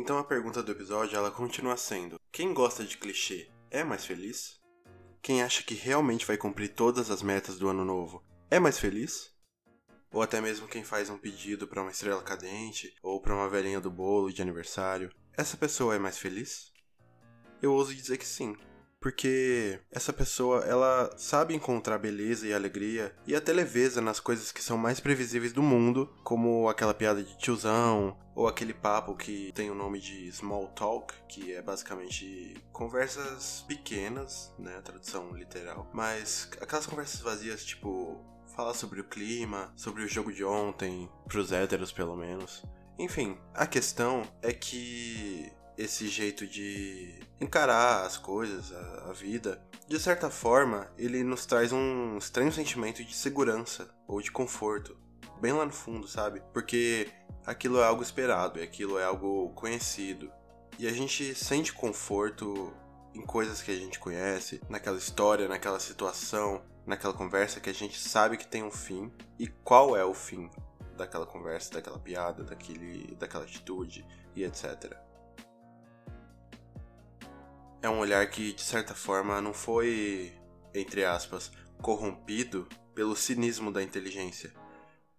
Então 0.00 0.16
a 0.16 0.24
pergunta 0.24 0.62
do 0.62 0.72
episódio 0.72 1.14
ela 1.14 1.30
continua 1.30 1.76
sendo: 1.76 2.18
quem 2.32 2.54
gosta 2.54 2.84
de 2.84 2.96
clichê 2.96 3.50
é 3.70 3.84
mais 3.84 4.02
feliz? 4.02 4.58
Quem 5.20 5.42
acha 5.42 5.62
que 5.62 5.74
realmente 5.74 6.24
vai 6.24 6.38
cumprir 6.38 6.70
todas 6.70 7.10
as 7.10 7.20
metas 7.20 7.58
do 7.58 7.68
ano 7.68 7.84
novo 7.84 8.24
é 8.50 8.58
mais 8.58 8.78
feliz? 8.78 9.30
Ou 10.10 10.22
até 10.22 10.40
mesmo 10.40 10.66
quem 10.66 10.82
faz 10.82 11.10
um 11.10 11.18
pedido 11.18 11.68
para 11.68 11.82
uma 11.82 11.90
estrela 11.90 12.22
cadente 12.22 12.94
ou 13.02 13.20
para 13.20 13.34
uma 13.34 13.50
velhinha 13.50 13.78
do 13.78 13.90
bolo 13.90 14.32
de 14.32 14.40
aniversário, 14.40 15.12
essa 15.36 15.58
pessoa 15.58 15.94
é 15.94 15.98
mais 15.98 16.16
feliz? 16.16 16.72
Eu 17.60 17.74
ouso 17.74 17.94
dizer 17.94 18.16
que 18.16 18.26
sim, 18.26 18.56
porque 19.00 19.80
essa 19.90 20.12
pessoa 20.12 20.64
ela 20.64 21.10
sabe 21.16 21.54
encontrar 21.54 21.98
beleza 21.98 22.46
e 22.46 22.52
alegria 22.52 23.14
e 23.26 23.34
até 23.34 23.52
leveza 23.52 24.00
nas 24.00 24.20
coisas 24.20 24.52
que 24.52 24.62
são 24.62 24.76
mais 24.76 25.00
previsíveis 25.00 25.52
do 25.52 25.62
mundo, 25.62 26.12
como 26.22 26.68
aquela 26.68 26.92
piada 26.92 27.22
de 27.22 27.36
tiozão 27.38 28.16
ou 28.34 28.46
aquele 28.46 28.74
papo 28.74 29.16
que 29.16 29.52
tem 29.54 29.70
o 29.70 29.74
nome 29.74 29.98
de 29.98 30.30
small 30.30 30.68
talk, 30.68 31.14
que 31.28 31.52
é 31.52 31.62
basicamente 31.62 32.54
conversas 32.72 33.64
pequenas, 33.66 34.54
né, 34.58 34.80
tradução 34.82 35.32
literal, 35.32 35.90
mas 35.92 36.48
aquelas 36.60 36.86
conversas 36.86 37.20
vazias 37.20 37.64
tipo 37.64 38.24
falar 38.54 38.74
sobre 38.74 39.00
o 39.00 39.04
clima, 39.04 39.72
sobre 39.76 40.02
o 40.02 40.08
jogo 40.08 40.32
de 40.32 40.44
ontem, 40.44 41.08
pros 41.26 41.52
héteros 41.52 41.92
pelo 41.92 42.16
menos. 42.16 42.62
Enfim, 42.98 43.38
a 43.54 43.66
questão 43.66 44.22
é 44.42 44.52
que 44.52 45.50
esse 45.80 46.08
jeito 46.08 46.46
de 46.46 47.14
encarar 47.40 48.04
as 48.04 48.18
coisas, 48.18 48.70
a, 48.70 49.08
a, 49.08 49.12
vida, 49.12 49.62
de 49.88 49.98
certa 49.98 50.28
forma, 50.28 50.92
ele 50.98 51.24
nos 51.24 51.46
traz 51.46 51.72
um 51.72 52.18
estranho 52.18 52.52
sentimento 52.52 53.02
de 53.02 53.14
segurança 53.14 53.88
ou 54.06 54.20
de 54.20 54.30
conforto, 54.30 54.96
bem 55.40 55.52
lá 55.52 55.64
no 55.64 55.72
fundo, 55.72 56.06
sabe? 56.06 56.42
Porque 56.52 57.08
aquilo 57.46 57.78
é 57.80 57.84
algo 57.84 58.02
esperado, 58.02 58.60
aquilo 58.62 58.98
é 58.98 59.04
algo 59.04 59.50
conhecido. 59.54 60.30
E 60.78 60.86
a 60.86 60.92
gente 60.92 61.34
sente 61.34 61.72
conforto 61.72 62.72
em 63.14 63.22
coisas 63.22 63.62
que 63.62 63.70
a 63.70 63.76
gente 63.76 63.98
conhece, 63.98 64.60
naquela 64.68 64.98
história, 64.98 65.48
naquela 65.48 65.80
situação, 65.80 66.62
naquela 66.86 67.14
conversa 67.14 67.58
que 67.58 67.70
a 67.70 67.74
gente 67.74 67.98
sabe 67.98 68.36
que 68.36 68.46
tem 68.46 68.62
um 68.62 68.70
fim 68.70 69.10
e 69.38 69.46
qual 69.46 69.96
é 69.96 70.04
o 70.04 70.14
fim 70.14 70.50
daquela 70.96 71.26
conversa, 71.26 71.72
daquela 71.72 71.98
piada, 71.98 72.44
daquele, 72.44 73.14
daquela 73.16 73.44
atitude 73.44 74.06
e 74.36 74.44
etc 74.44 75.09
é 77.82 77.88
um 77.88 77.98
olhar 77.98 78.28
que, 78.28 78.52
de 78.52 78.62
certa 78.62 78.94
forma, 78.94 79.40
não 79.40 79.54
foi, 79.54 80.32
entre 80.74 81.04
aspas, 81.04 81.50
corrompido 81.80 82.68
pelo 82.94 83.16
cinismo 83.16 83.72
da 83.72 83.82
inteligência. 83.82 84.52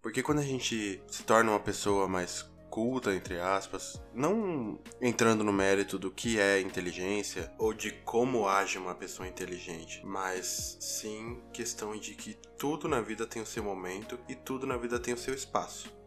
Porque 0.00 0.22
quando 0.22 0.40
a 0.40 0.44
gente 0.44 1.02
se 1.08 1.22
torna 1.22 1.50
uma 1.50 1.60
pessoa 1.60 2.08
mais 2.08 2.50
culta, 2.70 3.14
entre 3.14 3.38
aspas, 3.38 4.00
não 4.14 4.80
entrando 5.00 5.44
no 5.44 5.52
mérito 5.52 5.98
do 5.98 6.10
que 6.10 6.40
é 6.40 6.60
inteligência 6.60 7.52
ou 7.58 7.74
de 7.74 7.92
como 7.92 8.48
age 8.48 8.78
uma 8.78 8.94
pessoa 8.94 9.28
inteligente, 9.28 10.00
mas 10.04 10.78
sim 10.80 11.38
questão 11.52 11.94
de 11.96 12.14
que 12.14 12.34
tudo 12.56 12.88
na 12.88 13.00
vida 13.00 13.26
tem 13.26 13.42
o 13.42 13.46
seu 13.46 13.62
momento 13.62 14.18
e 14.26 14.34
tudo 14.34 14.66
na 14.66 14.78
vida 14.78 14.98
tem 14.98 15.12
o 15.12 15.18
seu 15.18 15.34
espaço 15.34 16.01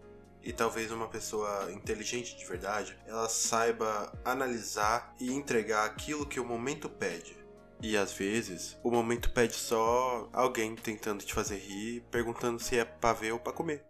e 0.46 0.54
talvez 0.54 0.92
uma 0.92 1.08
pessoa 1.08 1.72
inteligente 1.72 2.38
de 2.38 2.46
verdade, 2.46 2.96
ela 3.08 3.28
saiba 3.28 4.14
analisar 4.24 5.16
e 5.20 5.34
entregar 5.34 5.86
aquilo 5.86 6.26
que 6.26 6.40
o 6.40 6.46
momento 6.46 6.88
pede. 6.88 7.36
E 7.82 7.98
às 7.98 8.14
vezes, 8.14 8.78
o 8.84 8.92
momento 8.92 9.32
pede 9.32 9.56
só 9.56 10.30
alguém 10.32 10.76
tentando 10.76 11.26
te 11.26 11.34
fazer 11.34 11.58
rir, 11.58 12.02
perguntando 12.12 12.62
se 12.62 12.78
é 12.78 12.86
pra 12.86 13.12
ver 13.12 13.32
ou 13.32 13.40
pra 13.40 13.52
comer. 13.52 13.84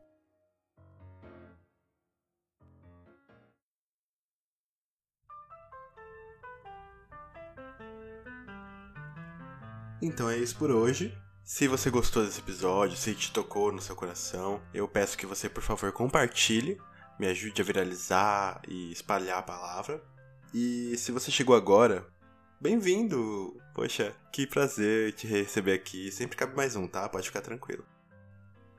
Então 10.01 10.29
é 10.29 10.37
isso 10.37 10.57
por 10.57 10.71
hoje. 10.71 11.17
Se 11.45 11.67
você 11.67 11.91
gostou 11.91 12.25
desse 12.25 12.39
episódio, 12.39 12.97
se 12.97 13.13
te 13.13 13.31
tocou 13.31 13.71
no 13.71 13.79
seu 13.79 13.95
coração, 13.95 14.59
eu 14.73 14.87
peço 14.87 15.15
que 15.15 15.27
você, 15.27 15.47
por 15.47 15.61
favor, 15.61 15.91
compartilhe, 15.91 16.81
me 17.19 17.27
ajude 17.27 17.61
a 17.61 17.63
viralizar 17.63 18.59
e 18.67 18.91
espalhar 18.91 19.37
a 19.37 19.43
palavra. 19.43 20.03
E 20.51 20.97
se 20.97 21.11
você 21.11 21.29
chegou 21.29 21.55
agora, 21.55 22.03
bem-vindo! 22.59 23.61
Poxa, 23.75 24.15
que 24.31 24.47
prazer 24.47 25.13
te 25.13 25.27
receber 25.27 25.73
aqui. 25.73 26.11
Sempre 26.11 26.35
cabe 26.35 26.55
mais 26.55 26.75
um, 26.75 26.87
tá? 26.87 27.07
Pode 27.07 27.27
ficar 27.27 27.41
tranquilo. 27.41 27.85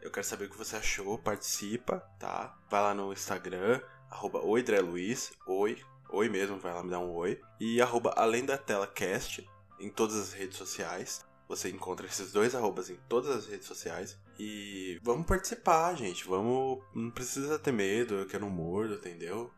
Eu 0.03 0.11
quero 0.11 0.27
saber 0.27 0.47
o 0.47 0.51
que 0.51 0.59
você 0.59 0.75
achou, 0.75 1.17
participa, 1.17 2.01
tá? 2.19 2.59
Vai 2.69 2.83
lá 2.83 2.93
no 2.93 3.13
Instagram, 3.13 3.81
arroba 4.11 4.45
oidreluiz, 4.45 5.33
oi, 5.47 5.81
oi 6.11 6.29
mesmo, 6.29 6.59
vai 6.59 6.75
lá 6.75 6.83
me 6.83 6.91
dar 6.91 6.99
um 6.99 7.13
oi. 7.13 7.41
E 7.61 7.81
arroba 7.81 8.13
além 8.17 8.45
da 8.45 8.59
tela 8.59 8.89
cast, 8.89 9.49
em 9.79 9.89
todas 9.89 10.17
as 10.17 10.33
redes 10.33 10.57
sociais. 10.57 11.25
Você 11.49 11.71
encontra 11.71 12.07
esses 12.07 12.33
dois 12.33 12.55
arrobas 12.55 12.91
em 12.91 12.97
todas 13.09 13.31
as 13.31 13.47
redes 13.47 13.67
sociais. 13.67 14.19
E 14.39 14.99
vamos 15.03 15.27
participar, 15.27 15.95
gente. 15.95 16.27
Vamos. 16.27 16.83
Não 16.95 17.11
precisa 17.11 17.59
ter 17.59 17.73
medo, 17.73 18.27
eu 18.31 18.41
não 18.41 18.51
mordo, 18.51 18.95
entendeu? 18.95 19.53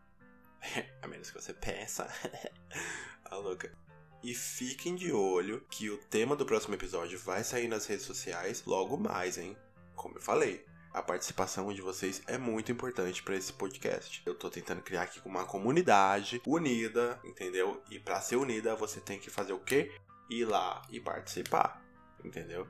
A 1.02 1.06
menos 1.06 1.30
que 1.30 1.40
você 1.40 1.54
peça. 1.54 2.06
a 3.24 3.36
louca. 3.36 3.72
E 4.22 4.34
fiquem 4.34 4.96
de 4.96 5.12
olho 5.12 5.64
que 5.70 5.88
o 5.88 5.96
tema 5.96 6.34
do 6.34 6.44
próximo 6.44 6.74
episódio 6.74 7.18
vai 7.18 7.44
sair 7.44 7.68
nas 7.68 7.86
redes 7.86 8.04
sociais 8.04 8.64
logo 8.66 8.96
mais, 8.96 9.38
hein? 9.38 9.56
Como 9.94 10.16
eu 10.16 10.20
falei, 10.20 10.66
a 10.92 11.02
participação 11.02 11.72
de 11.72 11.80
vocês 11.80 12.20
é 12.26 12.36
muito 12.36 12.72
importante 12.72 13.22
para 13.22 13.36
esse 13.36 13.52
podcast. 13.52 14.22
Eu 14.26 14.34
tô 14.34 14.50
tentando 14.50 14.82
criar 14.82 15.02
aqui 15.02 15.20
uma 15.24 15.44
comunidade 15.44 16.42
unida, 16.44 17.20
entendeu? 17.24 17.80
E 17.90 18.00
para 18.00 18.20
ser 18.20 18.36
unida, 18.36 18.74
você 18.74 19.00
tem 19.00 19.18
que 19.18 19.30
fazer 19.30 19.52
o 19.52 19.60
quê? 19.60 19.92
Ir 20.28 20.44
lá 20.44 20.82
e 20.90 21.00
participar, 21.00 21.82
entendeu? 22.24 22.66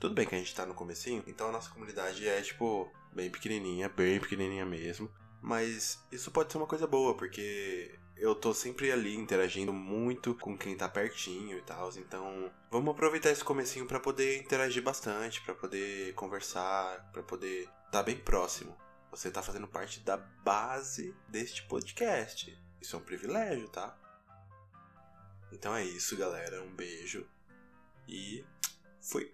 Tudo 0.00 0.14
bem 0.14 0.26
que 0.26 0.34
a 0.34 0.38
gente 0.38 0.54
tá 0.54 0.64
no 0.64 0.74
comecinho, 0.74 1.22
então 1.26 1.48
a 1.48 1.52
nossa 1.52 1.70
comunidade 1.70 2.26
é 2.26 2.40
tipo 2.40 2.90
bem 3.12 3.30
pequenininha, 3.30 3.88
bem 3.88 4.20
pequenininha 4.20 4.64
mesmo. 4.64 5.10
Mas 5.40 6.04
isso 6.10 6.30
pode 6.30 6.50
ser 6.50 6.58
uma 6.58 6.66
coisa 6.66 6.86
boa, 6.86 7.16
porque 7.16 7.96
eu 8.16 8.34
tô 8.34 8.52
sempre 8.52 8.90
ali 8.90 9.14
interagindo 9.14 9.72
muito 9.72 10.34
com 10.34 10.58
quem 10.58 10.76
tá 10.76 10.88
pertinho 10.88 11.56
e 11.58 11.62
tal. 11.62 11.90
Então, 11.96 12.50
vamos 12.70 12.90
aproveitar 12.90 13.30
esse 13.30 13.44
comecinho 13.44 13.86
para 13.86 14.00
poder 14.00 14.38
interagir 14.38 14.82
bastante, 14.82 15.40
para 15.42 15.54
poder 15.54 16.12
conversar, 16.14 17.10
para 17.12 17.22
poder 17.22 17.62
estar 17.62 17.90
tá 17.90 18.02
bem 18.02 18.16
próximo. 18.16 18.76
Você 19.10 19.30
tá 19.30 19.42
fazendo 19.42 19.68
parte 19.68 20.00
da 20.00 20.16
base 20.16 21.14
deste 21.28 21.62
podcast. 21.62 22.56
Isso 22.80 22.96
é 22.96 22.98
um 22.98 23.02
privilégio, 23.02 23.68
tá? 23.68 23.96
Então 25.52 25.74
é 25.74 25.84
isso, 25.84 26.16
galera. 26.16 26.62
Um 26.62 26.74
beijo 26.74 27.26
e 28.06 28.44
fui. 29.00 29.32